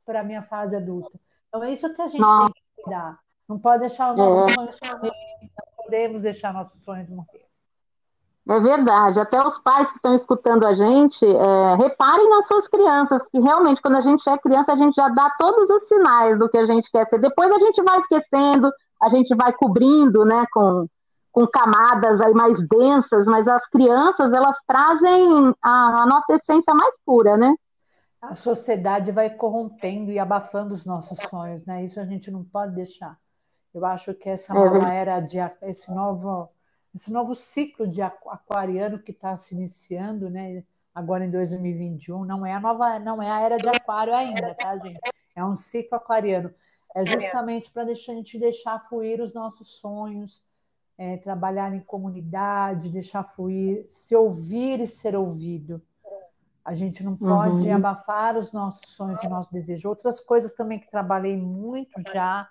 para 0.05 0.21
a 0.21 0.23
minha 0.23 0.43
fase 0.43 0.75
adulta. 0.75 1.19
Então 1.49 1.63
é 1.63 1.73
isso 1.73 1.93
que 1.93 2.01
a 2.01 2.07
gente 2.07 2.21
Nossa. 2.21 2.53
tem 2.53 2.63
que 2.63 2.83
cuidar. 2.83 3.19
Não 3.49 3.59
pode 3.59 3.81
deixar 3.81 4.13
o 4.13 4.15
nosso 4.15 4.51
é. 4.51 4.53
sonho 4.53 5.11
podemos 5.91 6.21
deixar 6.21 6.53
nossos 6.53 6.81
sonhos 6.83 7.09
morrer. 7.09 7.45
É 8.49 8.59
verdade, 8.59 9.19
até 9.19 9.39
os 9.45 9.59
pais 9.59 9.89
que 9.89 9.97
estão 9.97 10.15
escutando 10.15 10.65
a 10.65 10.73
gente, 10.73 11.23
é, 11.23 11.75
reparem 11.75 12.27
nas 12.29 12.47
suas 12.47 12.67
crianças, 12.67 13.19
que 13.29 13.39
realmente 13.39 13.81
quando 13.81 13.97
a 13.97 14.01
gente 14.01 14.27
é 14.27 14.37
criança, 14.37 14.73
a 14.73 14.75
gente 14.75 14.95
já 14.95 15.09
dá 15.09 15.29
todos 15.37 15.69
os 15.69 15.87
sinais 15.87 16.39
do 16.39 16.49
que 16.49 16.57
a 16.57 16.65
gente 16.65 16.89
quer 16.89 17.05
ser. 17.05 17.19
Depois 17.19 17.53
a 17.53 17.59
gente 17.59 17.83
vai 17.83 17.99
esquecendo, 17.99 18.71
a 19.01 19.09
gente 19.09 19.35
vai 19.35 19.53
cobrindo, 19.53 20.25
né, 20.25 20.43
com, 20.51 20.87
com 21.31 21.45
camadas 21.45 22.19
aí 22.19 22.33
mais 22.33 22.57
densas, 22.67 23.27
mas 23.27 23.47
as 23.47 23.67
crianças, 23.69 24.33
elas 24.33 24.55
trazem 24.65 25.53
a, 25.61 26.01
a 26.01 26.05
nossa 26.07 26.33
essência 26.33 26.73
mais 26.73 26.95
pura, 27.05 27.37
né? 27.37 27.53
A 28.19 28.33
sociedade 28.33 29.11
vai 29.11 29.29
corrompendo 29.29 30.09
e 30.11 30.17
abafando 30.17 30.73
os 30.73 30.83
nossos 30.83 31.19
sonhos, 31.29 31.63
né? 31.65 31.85
Isso 31.85 31.99
a 31.99 32.05
gente 32.05 32.31
não 32.31 32.43
pode 32.43 32.73
deixar. 32.73 33.17
Eu 33.73 33.85
acho 33.85 34.13
que 34.13 34.29
essa 34.29 34.53
é 34.53 34.55
nova 34.55 34.93
era 34.93 35.19
de 35.19 35.37
esse 35.61 35.91
novo 35.91 36.49
esse 36.93 37.11
novo 37.11 37.33
ciclo 37.33 37.87
de 37.87 38.01
aquariano 38.01 38.99
que 38.99 39.11
está 39.11 39.37
se 39.37 39.55
iniciando, 39.55 40.29
né? 40.29 40.63
Agora 40.93 41.23
em 41.23 41.31
2021 41.31 42.25
não 42.25 42.45
é 42.45 42.53
a 42.53 42.59
nova 42.59 42.99
não 42.99 43.21
é 43.21 43.31
a 43.31 43.39
era 43.39 43.57
de 43.57 43.69
aquário 43.69 44.13
ainda, 44.13 44.53
tá, 44.55 44.77
gente? 44.77 44.99
É 45.35 45.43
um 45.43 45.55
ciclo 45.55 45.97
aquariano. 45.97 46.53
É 46.93 47.05
justamente 47.05 47.71
para 47.71 47.83
a 47.83 47.93
gente 47.93 48.37
deixar 48.37 48.77
fluir 48.89 49.21
os 49.21 49.33
nossos 49.33 49.79
sonhos, 49.79 50.43
é, 50.97 51.15
trabalhar 51.17 51.73
em 51.73 51.79
comunidade, 51.79 52.89
deixar 52.89 53.23
fluir, 53.23 53.85
se 53.89 54.13
ouvir 54.13 54.81
e 54.81 54.87
ser 54.87 55.15
ouvido. 55.15 55.81
A 56.63 56.73
gente 56.73 57.03
não 57.03 57.15
pode 57.15 57.67
uhum. 57.67 57.75
abafar 57.75 58.37
os 58.37 58.51
nossos 58.51 58.91
sonhos 58.91 59.23
e 59.23 59.27
nossos 59.27 59.51
desejos. 59.51 59.85
Outras 59.85 60.19
coisas 60.19 60.51
também 60.51 60.77
que 60.77 60.91
trabalhei 60.91 61.35
muito 61.35 61.99
já 62.13 62.47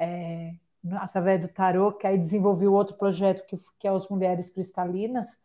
é, 0.00 0.54
através 0.94 1.42
do 1.42 1.48
tarô, 1.48 1.92
que 1.92 2.06
aí 2.06 2.16
desenvolvi 2.16 2.66
outro 2.66 2.96
projeto 2.96 3.46
que, 3.46 3.60
que 3.78 3.86
é 3.86 3.92
os 3.92 4.08
Mulheres 4.08 4.50
Cristalinas, 4.50 5.42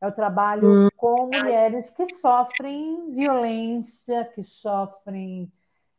é 0.00 0.06
o 0.06 0.12
trabalho 0.12 0.68
hum. 0.68 0.88
com 0.94 1.26
mulheres 1.26 1.90
que 1.90 2.12
sofrem 2.14 3.10
violência, 3.10 4.26
que 4.26 4.44
sofrem 4.44 5.50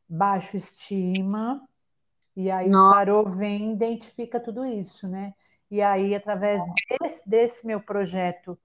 baixa 0.07 0.55
estima, 0.55 1.67
e 2.35 2.51
aí 2.51 2.69
Nossa. 2.69 2.89
o 2.89 2.93
tarô 2.93 3.23
vem 3.23 3.71
e 3.71 3.73
identifica 3.73 4.39
tudo 4.39 4.63
isso, 4.63 5.07
né? 5.07 5.33
E 5.71 5.81
aí, 5.81 6.13
através 6.13 6.61
desse, 7.01 7.27
desse 7.27 7.65
meu 7.65 7.79
projeto, 7.79 8.57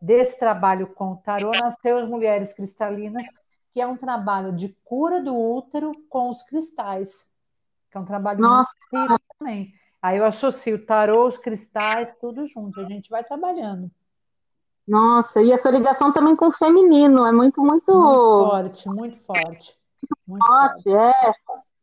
desse 0.00 0.38
trabalho 0.38 0.86
com 0.86 1.12
o 1.12 1.16
tarô, 1.16 1.50
nasceu 1.50 1.98
as 1.98 2.08
Mulheres 2.08 2.52
Cristalinas, 2.54 3.26
que 3.72 3.80
é 3.80 3.86
um 3.86 3.96
trabalho 3.96 4.52
de 4.52 4.68
cura 4.84 5.20
do 5.20 5.34
útero 5.34 5.92
com 6.08 6.30
os 6.30 6.44
cristais 6.44 7.34
que 7.96 7.98
é 7.98 8.00
um 8.00 8.04
trabalho 8.04 8.40
Nossa. 8.40 8.70
muito 8.92 9.20
também. 9.38 9.72
Aí 10.02 10.18
eu 10.18 10.24
associo 10.26 10.84
tarô, 10.84 11.26
os 11.26 11.38
cristais, 11.38 12.14
tudo 12.20 12.46
junto, 12.46 12.80
a 12.80 12.84
gente 12.84 13.08
vai 13.08 13.24
trabalhando. 13.24 13.90
Nossa, 14.86 15.42
e 15.42 15.52
a 15.52 15.56
sua 15.56 15.72
ligação 15.72 16.12
também 16.12 16.36
com 16.36 16.46
o 16.46 16.52
feminino, 16.52 17.26
é 17.26 17.32
muito, 17.32 17.60
muito... 17.60 17.92
Muito 17.92 18.50
forte, 18.50 18.88
muito 18.88 19.18
forte. 19.18 19.76
Muito 20.28 20.46
forte, 20.46 20.82
forte, 20.82 20.90
é. 20.90 21.32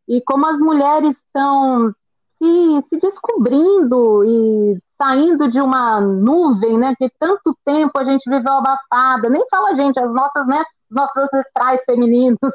E 0.07 0.21
como 0.21 0.45
as 0.45 0.57
mulheres 0.59 1.17
estão 1.17 1.93
se, 2.37 2.81
se 2.83 2.97
descobrindo 2.97 4.23
e 4.23 4.79
saindo 4.97 5.49
de 5.49 5.59
uma 5.59 5.99
nuvem, 5.99 6.77
né, 6.77 6.93
que 6.97 7.09
tanto 7.19 7.57
tempo 7.65 7.97
a 7.97 8.05
gente 8.05 8.29
viveu 8.29 8.53
abafada, 8.53 9.29
nem 9.29 9.45
fala 9.49 9.71
a 9.71 9.75
gente, 9.75 9.99
as 9.99 10.13
nossas, 10.13 10.47
né, 10.47 10.63
nossos 10.89 11.17
ancestrais 11.23 11.83
femininos, 11.83 12.53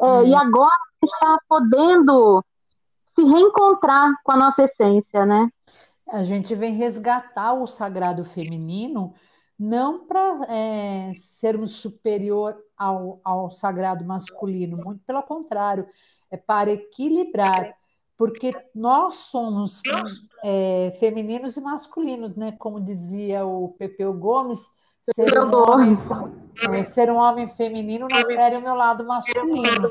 é, 0.00 0.04
hum. 0.04 0.22
e 0.26 0.34
agora 0.34 0.68
a 0.68 1.04
gente 1.04 1.14
está 1.14 1.38
podendo 1.48 2.44
se 3.20 3.24
reencontrar 3.24 4.10
com 4.24 4.32
a 4.32 4.36
nossa 4.36 4.64
essência, 4.64 5.26
né? 5.26 5.48
A 6.08 6.22
gente 6.22 6.54
vem 6.54 6.74
resgatar 6.74 7.54
o 7.54 7.66
sagrado 7.66 8.24
feminino 8.24 9.14
não 9.58 10.06
para 10.06 10.40
é, 10.48 11.12
sermos 11.14 11.72
superior 11.72 12.56
ao, 12.76 13.20
ao 13.22 13.50
sagrado 13.50 14.04
masculino, 14.04 14.78
muito 14.78 15.02
pelo 15.06 15.22
contrário, 15.22 15.86
é 16.30 16.36
para 16.36 16.72
equilibrar, 16.72 17.74
porque 18.16 18.56
nós 18.74 19.14
somos 19.14 19.82
é, 20.42 20.96
femininos 20.98 21.56
e 21.56 21.60
masculinos, 21.60 22.34
né? 22.34 22.52
Como 22.52 22.80
dizia 22.80 23.44
o 23.44 23.68
Pepeu 23.78 24.14
Gomes, 24.14 24.60
ser 25.14 25.38
um 25.38 25.54
homem, 25.54 25.98
é, 26.72 26.82
ser 26.82 27.10
um 27.10 27.16
homem 27.16 27.48
feminino 27.48 28.08
não 28.08 28.26
fere 28.26 28.56
o 28.56 28.62
meu 28.62 28.74
lado 28.74 29.04
masculino. 29.04 29.90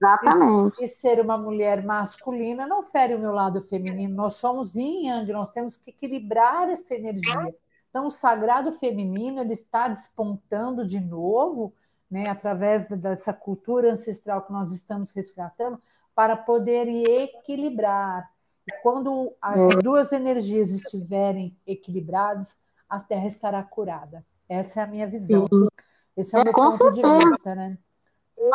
Exatamente. 0.00 0.80
E, 0.80 0.84
e, 0.84 0.88
ser 0.88 1.20
uma 1.20 1.38
mulher 1.38 1.82
masculina 1.84 2.66
não 2.66 2.82
fere 2.82 3.14
o 3.14 3.18
meu 3.18 3.32
lado 3.32 3.60
feminino. 3.60 4.14
Nós 4.14 4.34
somos 4.34 4.74
yin 4.74 5.08
yang, 5.08 5.32
nós 5.32 5.50
temos 5.50 5.76
que 5.76 5.90
equilibrar 5.90 6.68
essa 6.68 6.94
energia. 6.94 7.54
Então, 7.90 8.06
o 8.06 8.10
sagrado 8.10 8.72
feminino 8.72 9.40
ele 9.40 9.52
está 9.52 9.88
despontando 9.88 10.86
de 10.86 11.00
novo, 11.00 11.72
né, 12.10 12.28
através 12.28 12.86
dessa 12.86 13.32
cultura 13.32 13.92
ancestral 13.92 14.42
que 14.42 14.52
nós 14.52 14.72
estamos 14.72 15.12
resgatando, 15.12 15.80
para 16.14 16.36
poder 16.36 16.88
equilibrar. 16.88 18.28
E 18.66 18.72
quando 18.82 19.32
as 19.40 19.62
é. 19.62 19.82
duas 19.82 20.12
energias 20.12 20.70
estiverem 20.70 21.56
equilibradas, 21.66 22.58
a 22.88 22.98
Terra 22.98 23.26
estará 23.26 23.62
curada. 23.62 24.24
Essa 24.48 24.80
é 24.80 24.84
a 24.84 24.86
minha 24.86 25.06
visão. 25.06 25.46
Sim. 25.48 25.68
Esse 26.16 26.36
é 26.36 26.38
o 26.38 26.42
é, 26.42 26.44
meu 26.44 26.52
ponto 26.52 26.76
certeza. 26.76 27.18
de 27.18 27.24
vista, 27.26 27.54
né? 27.54 27.78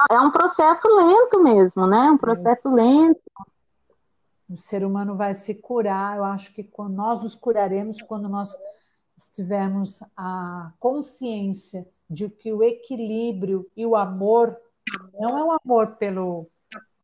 É 0.09 0.19
um 0.19 0.31
processo 0.31 0.87
lento 0.87 1.41
mesmo, 1.41 1.87
né? 1.87 2.11
Um 2.11 2.17
processo 2.17 2.67
é. 2.67 2.71
lento. 2.71 3.21
O 4.49 4.57
ser 4.57 4.83
humano 4.83 5.15
vai 5.15 5.33
se 5.33 5.55
curar. 5.55 6.17
Eu 6.17 6.23
acho 6.23 6.53
que 6.53 6.67
nós 6.89 7.21
nos 7.21 7.35
curaremos 7.35 8.01
quando 8.01 8.27
nós 8.27 8.55
tivermos 9.33 10.01
a 10.15 10.71
consciência 10.79 11.87
de 12.09 12.29
que 12.29 12.51
o 12.51 12.63
equilíbrio 12.63 13.69
e 13.75 13.85
o 13.85 13.95
amor 13.95 14.57
não 15.19 15.37
é 15.37 15.43
o 15.43 15.59
amor 15.63 15.95
pelo 15.97 16.47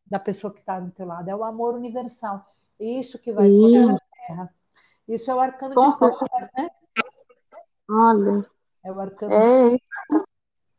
da 0.06 0.18
pessoa 0.18 0.52
que 0.52 0.60
está 0.60 0.78
do 0.78 0.90
teu 0.92 1.06
lado, 1.06 1.28
é 1.28 1.34
o 1.34 1.44
amor 1.44 1.74
universal. 1.74 2.52
Isso 2.78 3.18
que 3.18 3.32
vai 3.32 3.48
curar 3.48 3.96
a 3.96 4.26
Terra. 4.26 4.54
Isso 5.08 5.30
é 5.30 5.34
o 5.34 5.40
arcano 5.40 5.74
Com 5.74 5.90
de 5.90 5.98
né? 6.56 6.70
Olha. 7.88 8.46
É 8.84 8.92
o 8.92 9.00
arcano. 9.00 9.32
É. 9.32 9.78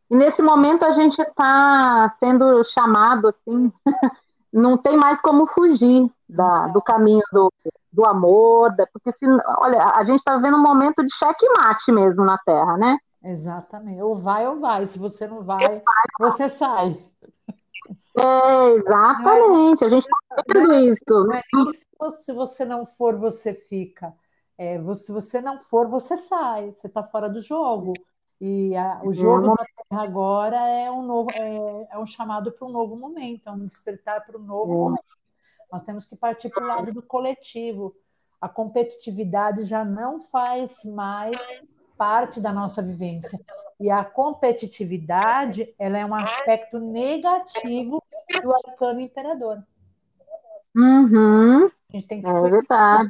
E 0.10 0.16
nesse 0.16 0.42
momento 0.42 0.86
a 0.86 0.94
gente 0.94 1.20
está 1.22 2.10
sendo 2.20 2.64
chamado 2.64 3.28
assim, 3.28 3.72
não 4.52 4.78
tem 4.78 4.96
mais 4.96 5.20
como 5.20 5.46
fugir 5.46 6.10
da, 6.28 6.68
do 6.68 6.82
caminho 6.82 7.24
do, 7.32 7.52
do 7.92 8.06
amor, 8.06 8.76
da, 8.76 8.88
porque 8.88 9.12
se, 9.12 9.26
olha, 9.60 9.84
a 9.84 10.04
gente 10.04 10.20
está 10.20 10.38
vendo 10.38 10.58
um 10.58 10.62
momento 10.62 11.04
de 11.04 11.14
checkmate 11.14 11.92
mesmo 11.92 12.24
na 12.24 12.38
Terra, 12.38 12.78
né? 12.78 12.98
Exatamente. 13.24 14.02
Ou 14.02 14.18
vai 14.18 14.48
ou 14.48 14.60
vai. 14.60 14.86
Se 14.86 14.98
você 14.98 15.28
não 15.28 15.44
vai, 15.44 15.82
você 16.20 16.48
sai. 16.48 16.98
É, 18.18 18.70
exatamente. 18.74 19.86
a 19.86 19.90
gente 19.90 20.08
está 20.08 20.44
vendo 20.48 20.74
isso. 20.74 21.04
Não 21.10 21.34
é 21.34 21.44
se 22.12 22.34
você 22.34 22.66
não 22.66 22.86
for, 22.86 23.18
você 23.18 23.54
fica. 23.54 24.14
É, 24.58 24.82
se 24.96 25.12
você 25.12 25.40
não 25.42 25.60
for, 25.60 25.88
você 25.88 26.18
sai. 26.18 26.72
Você 26.72 26.88
está 26.88 27.04
fora 27.04 27.30
do 27.30 27.42
jogo. 27.42 27.94
E 28.40 28.76
a, 28.76 29.02
o 29.04 29.12
jogo 29.12 29.56
da 29.56 29.66
Terra 29.66 30.04
agora 30.04 30.58
é 30.58 30.92
um 30.92 31.02
novo, 31.02 31.32
é, 31.32 31.88
é 31.92 31.98
um 31.98 32.06
chamado 32.06 32.52
para 32.52 32.68
um 32.68 32.72
novo 32.72 32.96
momento, 32.96 33.50
é 33.50 33.52
um 33.52 33.66
despertar 33.66 34.26
para 34.26 34.38
um 34.38 34.44
novo 34.44 34.72
é. 34.72 34.76
momento. 34.76 35.18
Nós 35.72 35.84
temos 35.84 36.06
que 36.06 36.16
partir 36.16 36.50
para 36.50 36.64
o 36.64 36.68
lado 36.68 36.94
do 36.94 37.02
coletivo. 37.02 37.96
A 38.40 38.48
competitividade 38.48 39.64
já 39.64 39.84
não 39.84 40.22
faz 40.22 40.84
mais 40.86 41.42
parte 41.98 42.40
da 42.40 42.54
nossa 42.54 42.82
vivência. 42.82 43.40
E 43.80 43.90
a 43.90 44.04
competitividade, 44.04 45.74
ela 45.78 45.98
é 45.98 46.06
um 46.06 46.14
aspecto 46.14 46.80
negativo 46.80 48.02
do 48.42 48.56
arcano 48.56 49.00
imperador. 49.00 49.64
Uhum. 50.76 51.66
A 51.66 51.70
gente 51.92 52.08
tem 52.08 52.22
que 52.22 52.28
é 52.28 52.42
verdade. 52.42 53.10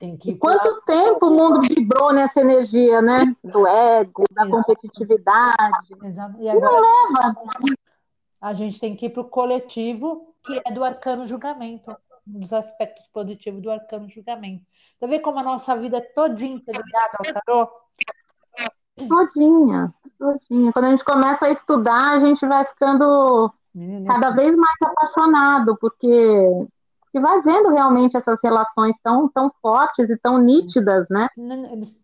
E 0.00 0.30
e 0.30 0.34
quanto 0.36 0.82
tempo 0.82 1.28
o 1.28 1.30
mundo 1.30 1.60
vibrou 1.60 2.12
nessa 2.12 2.40
energia, 2.40 3.00
né? 3.00 3.34
Do 3.42 3.66
ego, 3.66 4.24
da 4.30 4.42
Exato. 4.42 4.56
competitividade. 4.56 5.94
Exato. 6.04 6.36
E 6.38 6.48
agora, 6.48 6.80
não 6.80 7.12
leva. 7.12 7.36
A 8.40 8.52
gente 8.52 8.78
tem 8.78 8.94
que 8.94 9.06
ir 9.06 9.10
para 9.10 9.22
o 9.22 9.24
coletivo 9.24 10.34
que 10.44 10.60
é 10.64 10.72
do 10.72 10.84
arcano 10.84 11.26
julgamento, 11.26 11.96
um 12.26 12.40
dos 12.40 12.52
aspectos 12.52 13.06
positivos 13.08 13.62
do 13.62 13.70
arcano 13.70 14.08
julgamento. 14.08 14.64
Você 14.98 15.06
vê 15.06 15.18
como 15.20 15.38
a 15.38 15.42
nossa 15.42 15.76
vida 15.76 15.98
é 15.98 16.00
todinha 16.00 16.62
ligada 16.66 17.18
ao 17.18 17.32
tarô? 17.34 17.68
Todinha, 18.96 19.94
todinha. 20.18 20.72
Quando 20.72 20.84
a 20.84 20.90
gente 20.90 21.04
começa 21.04 21.46
a 21.46 21.50
estudar, 21.50 22.16
a 22.16 22.20
gente 22.20 22.44
vai 22.46 22.64
ficando 22.64 23.52
Menina, 23.74 24.12
cada 24.12 24.30
vez 24.30 24.54
mais 24.56 24.76
apaixonado, 24.82 25.76
porque, 25.80 26.66
porque 27.08 27.20
vai 27.20 27.40
vendo 27.40 27.70
realmente 27.70 28.16
essas 28.16 28.38
relações 28.42 28.94
tão, 29.02 29.28
tão 29.28 29.50
fortes 29.62 30.10
e 30.10 30.16
tão 30.18 30.38
nítidas, 30.38 31.06
né? 31.08 31.26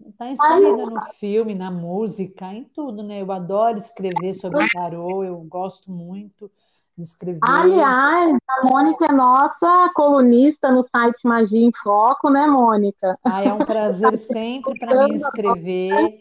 Está 0.08 0.30
inserido 0.30 0.90
no 0.90 1.00
filme, 1.12 1.54
na 1.54 1.70
música, 1.70 2.52
em 2.52 2.64
tudo, 2.64 3.02
né? 3.02 3.20
Eu 3.20 3.30
adoro 3.30 3.78
escrever 3.78 4.32
sobre 4.34 4.66
tarô, 4.70 5.22
eu 5.22 5.36
gosto 5.42 5.90
muito 5.90 6.50
escrever. 6.96 7.40
Aliás, 7.42 8.36
a 8.48 8.64
Mônica 8.64 9.06
é 9.06 9.12
nossa 9.12 9.90
colunista 9.94 10.70
no 10.70 10.82
site 10.82 11.18
Magia 11.24 11.66
em 11.66 11.72
Foco, 11.82 12.30
né, 12.30 12.46
Mônica? 12.46 13.18
Ah, 13.24 13.42
é 13.42 13.52
um 13.52 13.58
prazer 13.58 14.16
sempre 14.16 14.78
para 14.78 15.04
mim 15.04 15.14
escrever, 15.14 16.20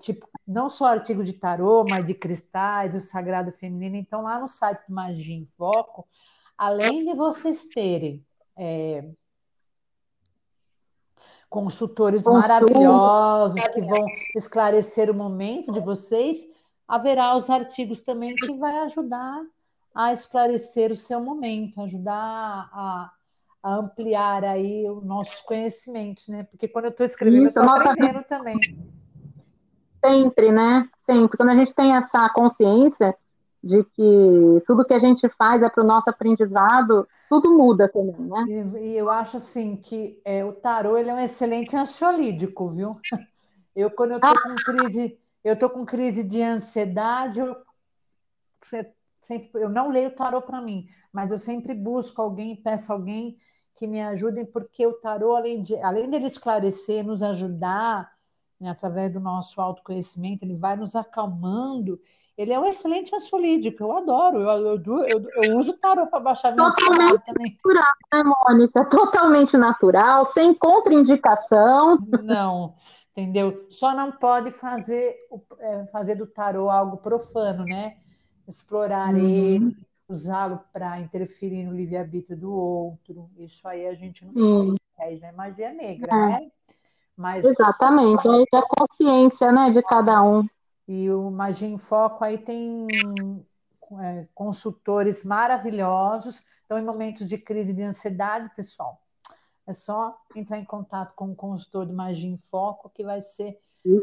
tipo, 0.00 0.28
não 0.46 0.70
só 0.70 0.86
artigo 0.86 1.24
de 1.24 1.32
tarô, 1.32 1.84
mas 1.84 2.06
de 2.06 2.14
cristais, 2.14 2.92
do 2.92 3.00
sagrado 3.00 3.52
feminino. 3.52 3.96
Então, 3.96 4.22
lá 4.22 4.38
no 4.38 4.48
site 4.48 4.82
Magia 4.88 5.34
em 5.34 5.48
Foco, 5.56 6.06
além 6.60 7.06
de 7.06 7.14
vocês 7.14 7.68
terem 7.74 8.22
é, 8.54 9.02
consultores 11.48 12.22
maravilhosos 12.22 13.66
que 13.68 13.80
vão 13.80 14.04
esclarecer 14.36 15.10
o 15.10 15.14
momento 15.14 15.72
de 15.72 15.80
vocês, 15.80 16.46
haverá 16.86 17.34
os 17.34 17.48
artigos 17.48 18.02
também 18.02 18.36
que 18.36 18.52
vai 18.58 18.78
ajudar 18.80 19.40
a 19.94 20.12
esclarecer 20.12 20.92
o 20.92 20.96
seu 20.96 21.18
momento, 21.18 21.80
ajudar 21.80 22.68
a, 22.70 23.10
a 23.62 23.74
ampliar 23.76 24.44
aí 24.44 24.86
os 24.86 25.02
nossos 25.02 25.40
conhecimentos, 25.40 26.28
né? 26.28 26.42
Porque 26.42 26.68
quando 26.68 26.84
eu 26.84 26.90
estou 26.90 27.06
escrevendo, 27.06 27.46
Isso, 27.46 27.58
eu 27.58 27.64
estou 27.64 27.90
aprendendo 27.90 28.22
também. 28.24 28.58
Sempre, 30.04 30.52
né? 30.52 30.86
Sempre. 31.06 31.38
Quando 31.38 31.48
a 31.48 31.56
gente 31.56 31.72
tem 31.72 31.96
essa 31.96 32.28
consciência 32.34 33.16
de 33.62 33.84
que 33.84 34.62
tudo 34.66 34.84
que 34.84 34.94
a 34.94 34.98
gente 34.98 35.28
faz 35.28 35.62
é 35.62 35.68
para 35.68 35.84
o 35.84 35.86
nosso 35.86 36.08
aprendizado, 36.08 37.06
tudo 37.28 37.56
muda 37.56 37.88
também, 37.88 38.14
né? 38.18 38.44
E, 38.80 38.96
eu 38.96 39.10
acho 39.10 39.36
assim 39.36 39.76
que 39.76 40.20
é, 40.24 40.44
o 40.44 40.52
tarô 40.52 40.96
ele 40.96 41.10
é 41.10 41.14
um 41.14 41.20
excelente 41.20 41.76
ansiolítico, 41.76 42.70
viu? 42.70 42.96
Eu 43.76 43.88
quando 43.88 44.10
eu 44.10 44.16
estou 44.16 44.34
com 44.42 44.54
crise, 44.56 45.16
eu 45.44 45.56
tô 45.56 45.70
com 45.70 45.86
crise 45.86 46.24
de 46.24 46.42
ansiedade, 46.42 47.38
eu, 47.38 47.56
sempre, 49.20 49.48
eu 49.54 49.68
não 49.68 49.90
leio 49.90 50.10
tarô 50.10 50.42
para 50.42 50.60
mim, 50.60 50.88
mas 51.12 51.30
eu 51.30 51.38
sempre 51.38 51.72
busco 51.72 52.20
alguém, 52.20 52.56
peço 52.56 52.92
alguém 52.92 53.38
que 53.76 53.86
me 53.86 54.02
ajudem, 54.02 54.44
porque 54.44 54.84
o 54.84 54.94
tarô, 54.94 55.36
além 55.36 55.62
de 55.62 55.76
além 55.76 56.10
dele 56.10 56.26
esclarecer, 56.26 57.04
nos 57.04 57.22
ajudar, 57.22 58.12
né, 58.60 58.70
através 58.70 59.12
do 59.12 59.20
nosso 59.20 59.60
autoconhecimento, 59.60 60.44
ele 60.44 60.54
vai 60.54 60.76
nos 60.76 60.94
acalmando. 60.94 61.98
Ele 62.36 62.52
é 62.52 62.58
um 62.58 62.64
excelente 62.64 63.14
ansiolítico, 63.14 63.82
eu 63.82 63.96
adoro, 63.96 64.40
eu, 64.40 64.76
eu, 64.76 65.06
eu, 65.06 65.26
eu 65.42 65.56
uso 65.58 65.76
tarô 65.78 66.06
para 66.06 66.20
baixar 66.20 66.54
minha 66.54 66.70
Totalmente 66.70 67.24
também. 67.24 67.52
natural, 67.52 67.94
né, 68.12 68.22
Mônica? 68.24 68.84
Totalmente 68.86 69.56
natural, 69.56 70.24
sem 70.24 70.54
contraindicação. 70.54 71.98
Não, 72.22 72.74
entendeu? 73.10 73.66
Só 73.68 73.94
não 73.94 74.12
pode 74.12 74.52
fazer, 74.52 75.16
é, 75.58 75.86
fazer 75.86 76.14
do 76.14 76.26
tarô 76.26 76.70
algo 76.70 76.96
profano, 76.98 77.64
né? 77.64 77.96
explorar 78.50 79.14
uhum. 79.14 79.20
ele, 79.20 79.76
usá-lo 80.08 80.60
para 80.72 81.00
interferir 81.00 81.64
no 81.64 81.72
livre-arbítrio 81.72 82.36
do 82.36 82.52
outro. 82.52 83.30
Isso 83.38 83.66
aí 83.66 83.86
a 83.86 83.94
gente 83.94 84.24
não 84.26 84.76
aí 84.98 85.16
já 85.16 85.28
é 85.28 85.32
magia 85.32 85.72
negra, 85.72 86.12
é. 86.12 86.26
né? 86.28 86.50
Mas, 87.20 87.44
Exatamente, 87.44 88.26
aí 88.26 88.46
é 88.50 88.56
a 88.56 88.62
consciência 88.62 89.52
né, 89.52 89.68
de 89.68 89.82
cada 89.82 90.22
um. 90.22 90.48
E 90.88 91.10
o 91.10 91.30
Magia 91.30 91.68
em 91.68 91.76
Foco 91.76 92.24
aí 92.24 92.38
tem 92.38 92.86
é, 94.00 94.26
consultores 94.34 95.22
maravilhosos. 95.22 96.42
Então, 96.64 96.78
em 96.78 96.84
momentos 96.84 97.28
de 97.28 97.36
crise 97.36 97.74
de 97.74 97.82
ansiedade, 97.82 98.50
pessoal, 98.56 99.02
é 99.66 99.74
só 99.74 100.16
entrar 100.34 100.56
em 100.56 100.64
contato 100.64 101.12
com 101.14 101.30
o 101.30 101.36
consultor 101.36 101.84
do 101.84 101.92
Magia 101.92 102.26
em 102.26 102.38
Foco, 102.38 102.88
que 102.88 103.04
vai 103.04 103.20
ser 103.20 103.60
um 103.84 104.00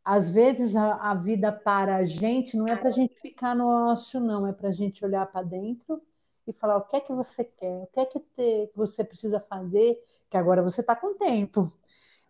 às 0.04 0.30
vezes 0.30 0.76
a, 0.76 0.96
a 0.96 1.13
vida 1.13 1.52
para 1.52 1.96
a 1.96 2.06
gente 2.06 2.58
não 2.58 2.67
é 2.67 2.76
para 2.76 2.89
a 2.89 2.91
gente 2.91 3.15
ficar 3.22 3.56
no 3.56 3.67
ócio, 3.67 4.19
não, 4.19 4.46
é 4.46 4.52
para 4.52 4.69
a 4.69 4.74
gente 4.74 5.06
olhar 5.06 5.26
para 5.28 5.43
dentro 5.43 6.02
e 6.46 6.52
falar 6.52 6.78
o 6.78 6.82
que 6.82 6.98
é 6.98 7.00
que 7.00 7.13
você 7.13 7.46
quer, 7.46 7.84
o 7.84 7.88
que 7.93 8.00
é 8.02 8.06
que 8.06 8.19
te, 8.19 8.69
você 8.76 9.04
precisa 9.04 9.39
fazer, 9.39 9.98
que 10.30 10.36
agora 10.36 10.62
você 10.62 10.82
está 10.82 10.96
com 10.96 11.13
tempo. 11.13 11.72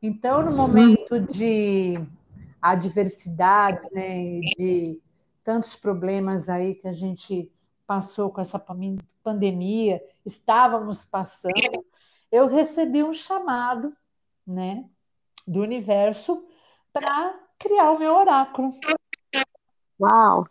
Então, 0.02 0.44
no 0.44 0.52
momento 0.52 1.20
de 1.20 2.00
adversidades, 2.64 3.86
né, 3.92 4.40
de 4.40 4.98
tantos 5.44 5.76
problemas 5.76 6.48
aí 6.48 6.76
que 6.76 6.88
a 6.88 6.94
gente 6.94 7.52
passou 7.86 8.32
com 8.32 8.40
essa 8.40 8.58
pandemia, 9.22 10.02
estávamos 10.26 11.04
passando, 11.04 11.86
eu 12.32 12.48
recebi 12.48 13.04
um 13.04 13.12
chamado, 13.12 13.94
né, 14.48 14.86
do 15.46 15.60
universo 15.60 16.48
para 16.94 17.38
criar 17.60 17.92
o 17.92 18.00
meu 18.00 18.16
oráculo. 18.16 18.74
Uau! 20.00 20.48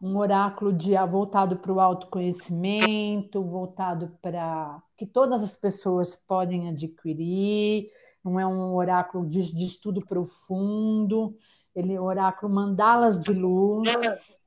Um 0.00 0.18
oráculo 0.18 0.74
de 0.74 0.94
voltado 1.10 1.56
para 1.56 1.72
o 1.72 1.80
autoconhecimento, 1.80 3.42
voltado 3.42 4.18
para 4.20 4.82
que 4.94 5.06
todas 5.06 5.42
as 5.42 5.56
pessoas 5.56 6.14
podem 6.14 6.68
adquirir, 6.68 7.88
não 8.24 8.40
é 8.40 8.46
um 8.46 8.74
oráculo 8.74 9.28
de, 9.28 9.52
de 9.52 9.64
estudo 9.64 10.04
profundo, 10.04 11.36
ele 11.74 11.94
é 11.94 12.00
um 12.00 12.04
oráculo 12.04 12.52
mandalas 12.52 13.20
de 13.20 13.32
luz, 13.32 14.38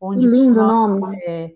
onde 0.00 0.26
lindo 0.26 0.60
nós, 0.60 1.00
nome. 1.00 1.16
É, 1.24 1.54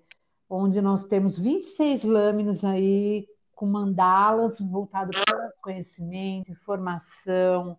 onde 0.48 0.80
nós 0.80 1.02
temos 1.02 1.38
26 1.38 2.04
lâminas 2.04 2.64
aí 2.64 3.26
com 3.54 3.66
mandalas 3.66 4.60
voltado 4.60 5.10
para 5.10 5.48
conhecimento, 5.60 6.52
informação, 6.52 7.76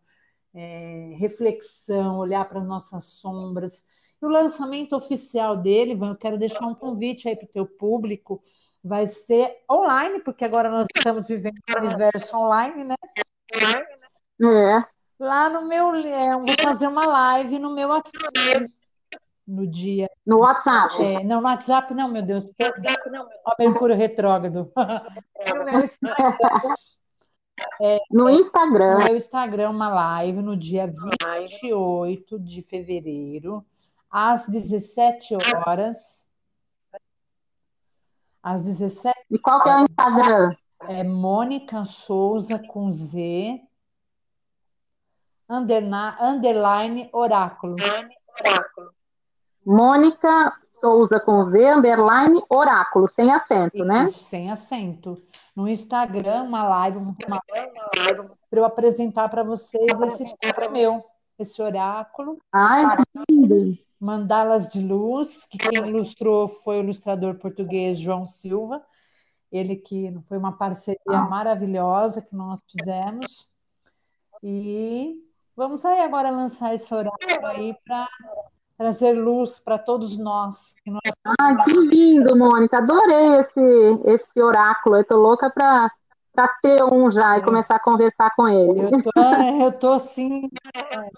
é, 0.54 1.14
reflexão, 1.18 2.18
olhar 2.18 2.48
para 2.50 2.60
nossas 2.62 3.06
sombras. 3.06 3.86
E 4.22 4.26
o 4.26 4.30
lançamento 4.30 4.94
oficial 4.94 5.56
dele, 5.56 5.98
eu 6.00 6.16
quero 6.18 6.38
deixar 6.38 6.68
um 6.68 6.76
convite 6.76 7.30
aí 7.30 7.36
para 7.36 7.46
o 7.46 7.52
teu 7.52 7.66
público, 7.66 8.44
vai 8.84 9.08
ser 9.08 9.64
online, 9.72 10.20
porque 10.20 10.44
agora 10.44 10.70
nós 10.70 10.86
estamos 10.94 11.28
vivendo 11.28 11.56
um 11.70 11.86
universo 11.86 12.36
online, 12.36 12.84
né? 12.84 12.96
É. 13.54 14.84
Lá 15.20 15.50
no 15.50 15.68
meu. 15.68 15.94
É, 15.96 16.32
vou 16.36 16.56
fazer 16.62 16.88
uma 16.88 17.06
live 17.06 17.60
no 17.60 17.74
meu 17.74 17.90
WhatsApp. 17.90 18.72
No 19.46 19.66
dia. 19.68 20.10
No 20.26 20.40
WhatsApp? 20.40 21.04
É, 21.04 21.24
não, 21.24 21.42
no 21.42 21.48
WhatsApp 21.48 21.94
não, 21.94 22.08
meu 22.08 22.22
Deus. 22.22 22.46
WhatsApp 22.60 23.10
não, 23.10 23.28
meu 23.28 23.70
Mercúrio 23.72 23.96
retrógrado. 23.96 24.72
no 24.76 25.66
meu 25.66 25.84
Instagram. 25.84 26.38
É, 27.82 28.00
no 28.10 28.30
Instagram. 28.30 29.00
No 29.00 29.04
meu 29.04 29.18
Instagram, 29.18 29.70
uma 29.72 29.90
live 29.90 30.42
no 30.42 30.56
dia 30.56 30.88
28 30.88 32.40
de 32.40 32.62
fevereiro, 32.62 33.66
às 34.10 34.48
17 34.48 35.36
horas. 35.36 36.26
Às 38.42 38.64
17 38.64 39.14
E 39.30 39.38
qual 39.38 39.62
que 39.62 39.70
é 39.70 39.76
o 39.76 39.86
Instagram? 39.90 40.56
É 40.88 41.04
Mônica 41.04 41.84
Souza 41.86 42.58
com 42.58 42.92
Z, 42.92 43.62
underline, 45.50 46.16
underline 46.20 47.10
oráculo. 47.12 47.76
Mônica 49.66 50.54
Souza 50.80 51.20
com 51.20 51.44
Z, 51.44 51.74
underline 51.74 52.42
oráculo, 52.50 53.08
sem 53.08 53.32
acento, 53.32 53.84
né? 53.84 54.04
Isso, 54.04 54.24
sem 54.24 54.50
acento. 54.50 55.22
No 55.56 55.68
Instagram, 55.68 56.44
uma 56.44 56.64
live, 56.64 56.98
uma 56.98 57.42
live 57.52 58.30
para 58.50 58.60
eu 58.60 58.66
apresentar 58.66 59.28
para 59.30 59.44
vocês 59.44 60.00
esse 60.02 60.24
estudo 60.24 60.72
meu, 60.72 61.04
esse 61.38 61.62
oráculo. 61.62 62.40
Ai, 62.52 62.98
que 62.98 63.24
lindo! 63.30 63.78
Mandalas 64.00 64.72
de 64.72 64.82
luz, 64.82 65.46
que 65.46 65.58
quem 65.58 65.78
ilustrou 65.90 66.48
foi 66.48 66.78
o 66.78 66.84
ilustrador 66.84 67.36
português 67.36 68.00
João 68.00 68.28
Silva. 68.28 68.82
Ele 69.52 69.76
que 69.76 70.14
foi 70.28 70.38
uma 70.38 70.52
parceria 70.52 71.00
ah. 71.08 71.22
maravilhosa 71.22 72.22
que 72.22 72.36
nós 72.36 72.60
fizemos. 72.70 73.50
E 74.44 75.16
vamos 75.56 75.84
aí 75.84 76.02
agora 76.02 76.30
lançar 76.30 76.74
esse 76.74 76.94
horário 76.94 77.46
aí 77.46 77.76
para 77.86 78.08
trazer 78.78 79.12
luz 79.12 79.60
para 79.60 79.78
todos 79.78 80.18
nós. 80.18 80.76
Que 80.84 80.90
nós... 80.90 81.02
Ah, 81.26 81.64
que 81.64 81.74
lindo, 81.74 82.36
Mônica. 82.36 82.78
Adorei 82.78 83.40
esse, 83.40 83.62
esse 84.06 84.42
oráculo. 84.42 84.96
Eu 84.96 85.04
tô 85.04 85.18
louca 85.18 85.50
para 85.50 85.92
ter 86.62 86.82
um 86.84 87.12
já 87.12 87.38
e 87.38 87.42
é. 87.42 87.44
começar 87.44 87.76
a 87.76 87.80
conversar 87.80 88.34
com 88.36 88.48
ele. 88.48 88.82
Eu 88.82 89.02
tô, 89.02 89.20
é, 89.20 89.66
eu 89.66 89.72
tô 89.74 89.92
assim, 89.92 90.50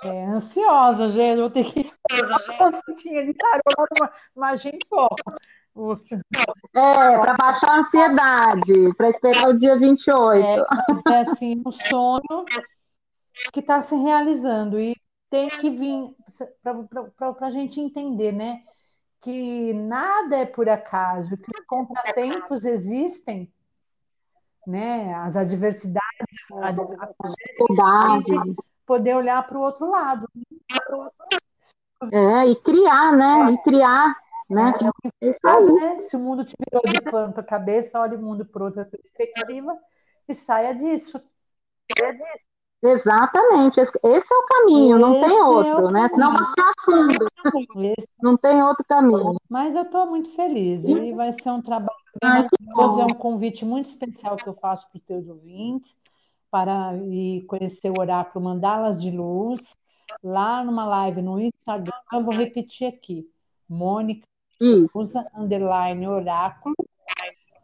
é, 0.03 0.25
ansiosa, 0.25 1.11
gente. 1.11 1.37
Eu 1.37 1.43
vou 1.43 1.51
ter 1.51 1.63
que 1.65 1.91
fazer 2.09 2.25
uma 2.25 2.57
consultinha 2.57 3.25
de 3.25 3.33
tarô, 3.35 4.09
imagine 4.35 4.79
foco. 4.89 5.15
É, 6.73 7.17
para 7.17 7.33
baixar 7.35 7.69
a 7.69 7.79
ansiedade, 7.79 8.93
para 8.95 9.09
esperar 9.09 9.49
o 9.49 9.57
dia 9.57 9.77
28. 9.77 10.45
É, 10.45 11.13
é 11.13 11.17
assim, 11.19 11.61
um 11.65 11.71
sonho 11.71 12.45
que 13.53 13.61
está 13.61 13.81
se 13.81 13.95
realizando 13.95 14.79
e 14.79 14.95
tem 15.29 15.49
que 15.59 15.69
vir 15.69 16.13
para 17.15 17.47
a 17.47 17.49
gente 17.49 17.79
entender, 17.79 18.33
né? 18.33 18.61
Que 19.21 19.73
nada 19.73 20.37
é 20.37 20.45
por 20.45 20.67
acaso, 20.67 21.37
que 21.37 21.57
os 21.57 21.65
contratempos 21.65 22.65
existem, 22.65 23.51
né? 24.67 25.13
As 25.15 25.37
adversidades, 25.37 26.01
a, 26.51 26.69
a 26.69 28.23
poder 28.85 29.15
olhar 29.15 29.47
para 29.47 29.57
o 29.57 29.61
outro 29.61 29.89
lado. 29.89 30.27
É, 32.11 32.47
e 32.47 32.55
criar, 32.57 33.15
né? 33.15 33.53
E 33.53 33.57
criar 33.63 34.15
né? 34.51 34.73
É, 35.21 35.27
é 35.27 35.61
né? 35.61 35.97
Se 35.97 36.15
o 36.15 36.19
mundo 36.19 36.43
te 36.43 36.55
virou 36.59 36.81
de 36.85 37.01
ponta 37.09 37.41
cabeça, 37.43 37.99
olhe 37.99 38.15
o 38.15 38.21
mundo 38.21 38.45
por 38.45 38.61
outra 38.61 38.85
perspectiva 38.85 39.77
e 40.27 40.33
saia 40.33 40.73
disso. 40.73 41.21
Exatamente, 42.83 43.79
esse 43.79 44.33
é 44.33 44.37
o 44.37 44.45
caminho, 44.47 44.95
esse 44.95 45.01
não 45.01 45.13
tem 45.13 45.37
é 45.37 45.43
outro, 45.43 45.89
é 45.89 45.91
né? 45.91 46.07
Senão 46.07 46.33
você 46.33 46.61
afunda. 46.79 47.27
Esse... 47.95 48.07
Não 48.21 48.35
tem 48.35 48.63
outro 48.63 48.83
caminho. 48.85 49.35
Mas 49.47 49.75
eu 49.75 49.83
estou 49.83 50.07
muito 50.07 50.29
feliz 50.35 50.83
e 50.83 51.13
vai 51.13 51.31
ser 51.31 51.51
um 51.51 51.61
trabalho 51.61 52.01
Ai, 52.21 52.43
É 52.43 53.05
um 53.05 53.15
convite 53.15 53.63
muito 53.63 53.85
especial 53.85 54.35
que 54.35 54.47
eu 54.47 54.53
faço 54.53 54.89
para 54.89 54.97
os 54.97 55.03
teus 55.03 55.27
ouvintes 55.27 55.99
para 56.49 56.93
ir 56.97 57.45
conhecer 57.45 57.89
o 57.89 57.99
oráculo 57.99 58.43
Mandalas 58.43 59.01
de 59.01 59.09
Luz 59.09 59.75
lá 60.21 60.63
numa 60.63 60.85
live 60.85 61.21
no 61.21 61.39
Instagram. 61.39 61.93
Eu 62.11 62.23
vou 62.23 62.35
repetir 62.35 62.87
aqui. 62.87 63.29
Mônica 63.69 64.27
usa 64.93 65.25
underline 65.35 66.07
oráculo 66.07 66.75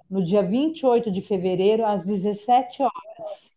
no 0.10 0.24
dia 0.24 0.42
28 0.42 1.12
de 1.12 1.22
fevereiro, 1.22 1.86
às 1.86 2.06
17 2.06 2.82
horas. 2.82 3.52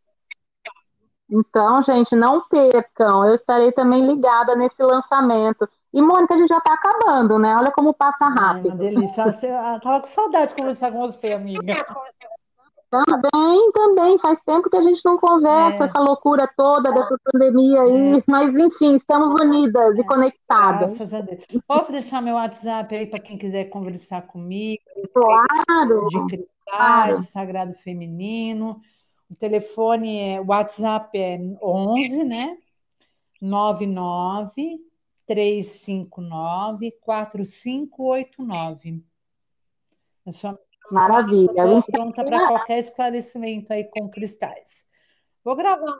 Então, 1.30 1.80
gente, 1.82 2.16
não 2.16 2.42
percam. 2.48 3.24
Eu 3.24 3.34
estarei 3.34 3.70
também 3.70 4.04
ligada 4.04 4.56
nesse 4.56 4.82
lançamento. 4.82 5.68
E, 5.92 6.02
Mônica, 6.02 6.34
a 6.34 6.38
gente 6.38 6.48
já 6.48 6.58
está 6.58 6.74
acabando, 6.74 7.38
né? 7.38 7.56
Olha 7.56 7.70
como 7.70 7.94
passa 7.94 8.26
rápido. 8.26 8.70
Ai, 8.70 8.74
uma 8.74 8.76
delícia. 8.76 9.22
Eu 9.22 9.80
tava 9.80 10.00
com 10.00 10.06
saudade 10.06 10.48
de 10.48 10.54
conversar 10.56 10.90
com 10.90 11.00
você, 11.00 11.32
amiga. 11.32 11.86
Também, 12.90 13.70
também. 13.72 14.18
Faz 14.18 14.42
tempo 14.42 14.68
que 14.68 14.76
a 14.76 14.82
gente 14.82 15.00
não 15.04 15.16
conversa, 15.16 15.84
é. 15.84 15.86
essa 15.86 16.00
loucura 16.00 16.50
toda 16.56 16.92
dessa 16.92 17.16
pandemia 17.24 17.82
aí. 17.82 18.18
É. 18.18 18.24
Mas, 18.26 18.56
enfim, 18.56 18.94
estamos 18.94 19.30
unidas 19.40 19.96
é. 19.96 20.00
e 20.00 20.04
conectadas. 20.04 20.98
Graças 20.98 21.14
a 21.14 21.20
Deus. 21.20 21.44
Posso 21.66 21.92
deixar 21.92 22.20
meu 22.20 22.34
WhatsApp 22.34 22.92
aí 22.94 23.06
para 23.06 23.20
quem 23.20 23.38
quiser 23.38 23.66
conversar 23.66 24.26
comigo? 24.26 24.82
Claro! 25.14 26.08
De 26.08 26.26
cristais, 26.26 26.48
claro. 26.66 27.22
sagrado 27.22 27.74
feminino. 27.74 28.80
O 29.30 29.36
telefone 29.36 30.18
é, 30.18 30.40
o 30.40 30.46
WhatsApp 30.46 31.16
é 31.16 31.38
11, 31.62 32.24
né? 32.24 32.58
99 33.40 34.80
359 35.26 36.90
4589. 37.00 39.04
É 40.26 40.32
só 40.32 40.58
Maravilha. 40.90 41.64
Estou 41.64 41.82
pronta 41.82 42.24
para 42.24 42.48
qualquer 42.48 42.78
esclarecimento 42.78 43.72
aí 43.72 43.84
com 43.84 44.08
cristais. 44.08 44.84
Vou 45.44 45.56
gravar 45.56 45.98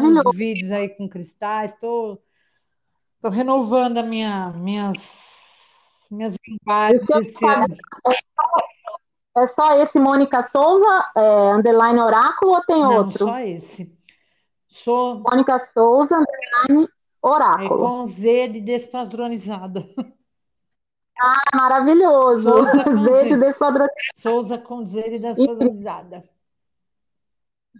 uns 0.00 0.36
vídeos 0.36 0.70
aí 0.70 0.88
com 0.88 1.08
cristais. 1.08 1.72
Estou 1.72 2.16
tô, 2.16 2.22
tô 3.22 3.28
renovando 3.28 3.98
a 3.98 4.02
minha, 4.02 4.50
minhas, 4.50 6.08
minhas 6.10 6.36
linguagens 6.46 7.08
esse 7.10 7.46
ano. 7.46 7.76
É 9.36 9.46
só 9.46 9.82
esse 9.82 9.98
Mônica 9.98 10.42
Souza, 10.42 11.04
é, 11.16 11.52
underline 11.52 11.98
oráculo, 11.98 12.52
ou 12.52 12.64
tem 12.64 12.80
Não, 12.80 12.98
outro? 12.98 13.26
só 13.26 13.38
esse. 13.40 13.98
Sou... 14.68 15.20
Mônica 15.20 15.58
Souza, 15.58 16.16
underline 16.16 16.88
Oráculo. 17.24 17.64
É 17.64 17.68
com 17.68 18.04
Z 18.04 18.48
de 18.48 18.60
despadronizada. 18.60 19.82
Ah, 21.20 21.56
maravilhoso. 21.56 22.42
Souza 22.50 22.84
com 22.84 22.96
Z 23.04 23.28
de 23.28 23.36
despadronizada. 23.36 23.92
Souza 24.16 24.58
com 24.58 24.84
Z 24.84 25.02
de 25.10 25.18
despadronizada. 25.18 26.24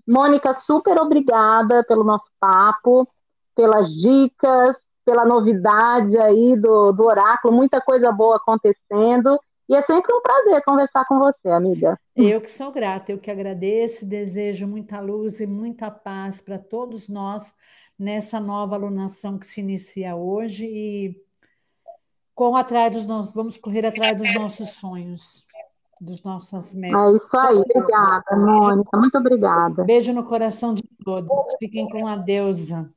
Mônica, 0.06 0.52
super 0.52 0.98
obrigada 0.98 1.82
pelo 1.84 2.04
nosso 2.04 2.28
papo, 2.38 3.08
pelas 3.54 3.90
dicas, 3.90 4.76
pela 5.04 5.24
novidade 5.24 6.16
aí 6.18 6.56
do, 6.56 6.92
do 6.92 7.04
oráculo, 7.04 7.54
muita 7.54 7.80
coisa 7.80 8.10
boa 8.10 8.36
acontecendo. 8.36 9.38
E 9.68 9.74
é 9.74 9.80
sempre 9.80 10.12
um 10.14 10.20
prazer 10.20 10.62
conversar 10.62 11.06
com 11.06 11.18
você, 11.18 11.48
amiga. 11.48 11.98
Eu 12.14 12.40
que 12.40 12.50
sou 12.50 12.70
grata, 12.70 13.12
eu 13.12 13.18
que 13.18 13.30
agradeço, 13.30 14.04
desejo 14.04 14.66
muita 14.66 15.00
luz 15.00 15.40
e 15.40 15.46
muita 15.46 15.90
paz 15.90 16.40
para 16.40 16.58
todos 16.58 17.08
nós 17.08 17.54
nessa 17.98 18.38
nova 18.38 18.74
alunação 18.74 19.38
que 19.38 19.46
se 19.46 19.60
inicia 19.60 20.14
hoje 20.16 20.66
e 20.66 21.23
com 22.34 22.56
atrás 22.56 22.92
dos 22.92 23.06
nossos, 23.06 23.34
vamos 23.34 23.56
correr 23.56 23.86
atrás 23.86 24.16
dos 24.16 24.34
nossos 24.34 24.70
sonhos, 24.70 25.46
dos 26.00 26.22
nossos 26.22 26.74
metas. 26.74 26.98
É 26.98 27.16
isso 27.16 27.38
aí, 27.38 27.56
obrigada, 27.56 28.36
Mônica, 28.36 28.96
muito 28.96 29.18
obrigada. 29.18 29.84
Beijo 29.84 30.12
no 30.12 30.24
coração 30.24 30.74
de 30.74 30.82
todos. 31.04 31.30
Fiquem 31.58 31.88
com 31.88 32.06
a 32.06 32.16
deusa. 32.16 32.90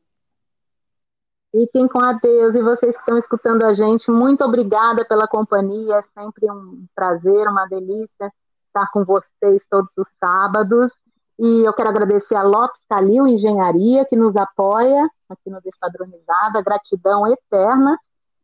Fiquem 1.52 1.88
com 1.88 2.00
a 2.00 2.14
Deus 2.14 2.56
e 2.56 2.62
vocês 2.62 2.94
que 2.94 3.00
estão 3.00 3.18
escutando 3.18 3.64
a 3.64 3.74
gente, 3.74 4.12
muito 4.12 4.44
obrigada 4.44 5.06
pela 5.06 5.28
companhia. 5.28 5.96
É 5.96 6.02
sempre 6.02 6.52
um 6.52 6.86
prazer, 6.94 7.48
uma 7.48 7.66
delícia 7.66 8.32
estar 8.78 8.92
com 8.92 9.04
vocês 9.04 9.66
todos 9.70 9.92
os 9.98 10.08
sábados. 10.20 10.92
E 11.40 11.68
eu 11.68 11.74
quero 11.74 11.90
agradecer 11.90 12.36
a 12.36 12.44
Lopes 12.44 12.84
Calil 12.88 13.28
Engenharia, 13.28 14.06
que 14.06 14.16
nos 14.16 14.36
apoia 14.36 15.10
aqui 15.30 15.50
no 15.50 15.62
Despadronizada. 15.62 16.62
Gratidão 16.62 17.28
eterna. 17.28 17.98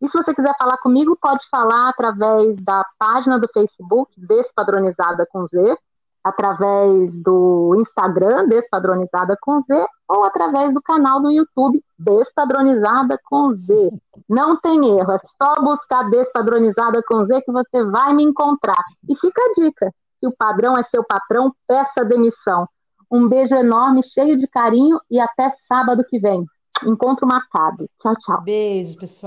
E 0.04 0.08
se 0.10 0.18
você 0.18 0.36
quiser 0.36 0.54
falar 0.60 0.78
comigo, 0.80 1.18
pode 1.20 1.48
falar 1.50 1.88
através 1.88 2.62
da 2.62 2.86
página 3.00 3.40
do 3.40 3.48
Facebook 3.48 4.12
Despadronizada 4.18 5.26
com 5.32 5.46
Z, 5.46 5.78
através 6.22 7.16
do 7.16 7.74
Instagram 7.80 8.46
Despadronizada 8.48 9.38
com 9.42 9.62
Z 9.62 9.88
ou 10.06 10.26
através 10.26 10.74
do 10.74 10.82
canal 10.82 11.22
do 11.22 11.32
YouTube 11.32 11.82
Despadronizada 11.98 13.18
com 13.24 13.54
Z. 13.54 13.92
Não 14.28 14.60
tem 14.60 15.00
erro, 15.00 15.14
é 15.14 15.18
só 15.20 15.62
buscar 15.62 16.10
Despadronizada 16.10 17.02
com 17.08 17.26
Z 17.26 17.42
que 17.42 17.52
você 17.54 17.86
vai 17.86 18.14
me 18.14 18.24
encontrar. 18.24 18.84
E 19.08 19.16
fica 19.16 19.42
a 19.42 19.52
dica: 19.62 19.90
se 20.20 20.28
o 20.28 20.36
padrão 20.36 20.78
é 20.78 20.84
seu 20.84 21.02
patrão, 21.06 21.54
peça 21.66 22.04
demissão. 22.04 22.68
Um 23.10 23.30
beijo 23.30 23.56
enorme, 23.56 24.04
cheio 24.04 24.36
de 24.36 24.48
carinho 24.48 25.00
e 25.10 25.18
até 25.18 25.50
sábado 25.50 26.04
que 26.04 26.20
vem. 26.20 26.46
Encontro 26.86 27.26
marcado. 27.26 27.90
Tchau, 28.02 28.16
tchau. 28.18 28.42
Beijo, 28.42 28.98
pessoal. 28.98 29.22